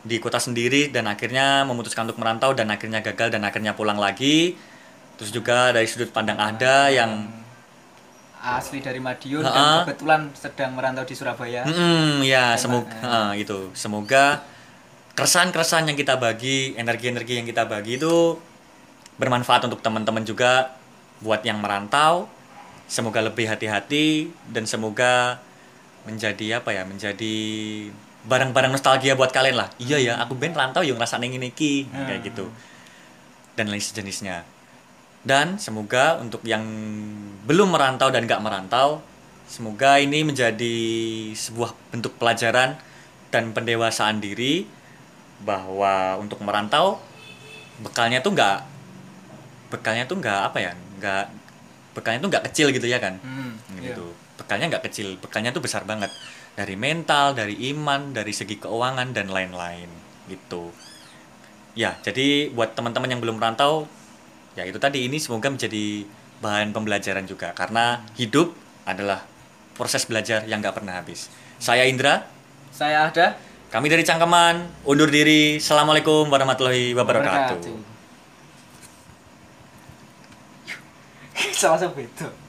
di 0.07 0.16
kota 0.23 0.38
sendiri 0.38 0.88
dan 0.88 1.11
akhirnya 1.11 1.66
memutuskan 1.66 2.07
untuk 2.07 2.23
merantau 2.23 2.55
dan 2.55 2.71
akhirnya 2.71 3.03
gagal 3.03 3.35
dan 3.35 3.42
akhirnya 3.45 3.75
pulang 3.77 3.99
lagi. 3.99 4.57
Terus 5.16 5.33
juga 5.33 5.73
dari 5.73 5.88
sudut 5.88 6.12
pandang 6.12 6.37
ada 6.37 6.92
yang 6.92 7.27
asli 8.47 8.79
dari 8.79 9.03
Madiun 9.03 9.42
Ha-ha. 9.42 9.51
dan 9.51 9.66
kebetulan 9.90 10.21
sedang 10.38 10.71
merantau 10.79 11.03
di 11.03 11.14
Surabaya 11.19 11.66
Mm, 11.66 12.23
ya, 12.23 12.55
Hebat, 12.55 12.62
semoga 12.62 12.95
ya. 13.03 13.23
itu. 13.35 13.59
Semoga 13.75 14.25
keresahan-keresahan 15.19 15.90
yang 15.90 15.99
kita 15.99 16.14
bagi, 16.21 16.79
energi-energi 16.79 17.42
yang 17.42 17.47
kita 17.49 17.66
bagi 17.66 17.99
itu 17.99 18.38
bermanfaat 19.19 19.66
untuk 19.66 19.83
teman-teman 19.83 20.23
juga 20.23 20.77
buat 21.19 21.42
yang 21.42 21.59
merantau. 21.59 22.31
Semoga 22.87 23.19
lebih 23.19 23.51
hati-hati 23.51 24.31
dan 24.47 24.62
semoga 24.62 25.42
menjadi 26.07 26.59
apa 26.59 26.71
ya? 26.71 26.83
Menjadi 26.83 27.35
barang-barang 28.23 28.73
nostalgia 28.73 29.14
buat 29.14 29.31
kalian 29.31 29.55
lah. 29.55 29.69
Iya 29.77 29.99
ya, 30.01 30.14
aku 30.19 30.35
ben 30.35 30.51
rantau 30.51 30.81
yang 30.81 30.97
ngrasane 30.97 31.27
ngene 31.27 31.51
iki 31.51 31.87
Hmm. 31.87 32.07
kayak 32.07 32.23
gitu. 32.25 32.47
Dan 33.55 33.69
lain 33.69 33.79
sejenisnya. 33.79 34.42
Dan 35.21 35.59
semoga 35.59 36.16
untuk 36.16 36.42
yang 36.42 36.62
belum 37.42 37.69
merantau 37.69 38.09
dan 38.09 38.25
nggak 38.25 38.38
merantau, 38.38 39.03
semoga 39.45 39.99
ini 39.99 40.23
menjadi 40.23 40.77
sebuah 41.33 41.75
bentuk 41.90 42.14
pelajaran 42.14 42.79
dan 43.29 43.51
pendewasaan 43.51 44.19
diri 44.19 44.66
bahwa 45.38 46.16
untuk 46.16 46.38
merantau 46.40 46.99
bekalnya 47.79 48.19
tuh 48.19 48.33
nggak 48.33 48.59
bekalnya 49.69 50.07
tuh 50.07 50.16
nggak 50.16 50.40
apa 50.47 50.59
ya 50.59 50.73
nggak 50.97 51.25
bekalnya 51.92 52.19
tuh 52.19 52.31
nggak 52.31 52.45
kecil 52.49 52.66
gitu 52.71 52.87
ya 52.87 52.97
kan 52.97 53.21
Hmm, 53.21 53.53
gitu 53.77 54.16
bekalnya 54.46 54.78
nggak 54.78 54.87
kecil 54.87 55.18
bekalnya 55.18 55.50
tuh 55.50 55.59
besar 55.59 55.82
banget. 55.82 56.14
Dari 56.54 56.78
mental 56.78 57.35
dari 57.35 57.74
iman 57.74 58.14
dari 58.14 58.30
segi 58.30 58.62
keuangan 58.62 59.11
dan 59.11 59.26
lain-lain 59.26 59.90
gitu. 60.30 60.70
Ya 61.74 61.98
jadi 62.06 62.54
buat 62.54 62.78
teman-teman 62.78 63.11
yang 63.11 63.18
belum 63.18 63.42
merantau 63.42 63.90
ya 64.54 64.62
itu 64.62 64.78
tadi 64.78 65.11
ini 65.11 65.18
semoga 65.18 65.50
menjadi 65.50 66.06
bahan 66.38 66.70
pembelajaran 66.70 67.26
juga. 67.26 67.50
Karena 67.59 68.06
hidup 68.14 68.54
adalah 68.87 69.26
proses 69.74 70.06
belajar 70.06 70.46
yang 70.46 70.62
nggak 70.62 70.78
pernah 70.78 70.94
habis. 70.94 71.26
Saya 71.59 71.82
Indra. 71.90 72.22
Saya 72.70 73.11
ada. 73.11 73.35
Kami 73.66 73.90
dari 73.90 74.06
Cangkeman 74.06 74.87
undur 74.87 75.11
diri. 75.11 75.59
Assalamualaikum 75.59 76.30
warahmatullahi 76.30 76.94
wabarakatuh. 76.94 77.74
Sama-sama 81.61 81.98
itu 81.98 82.45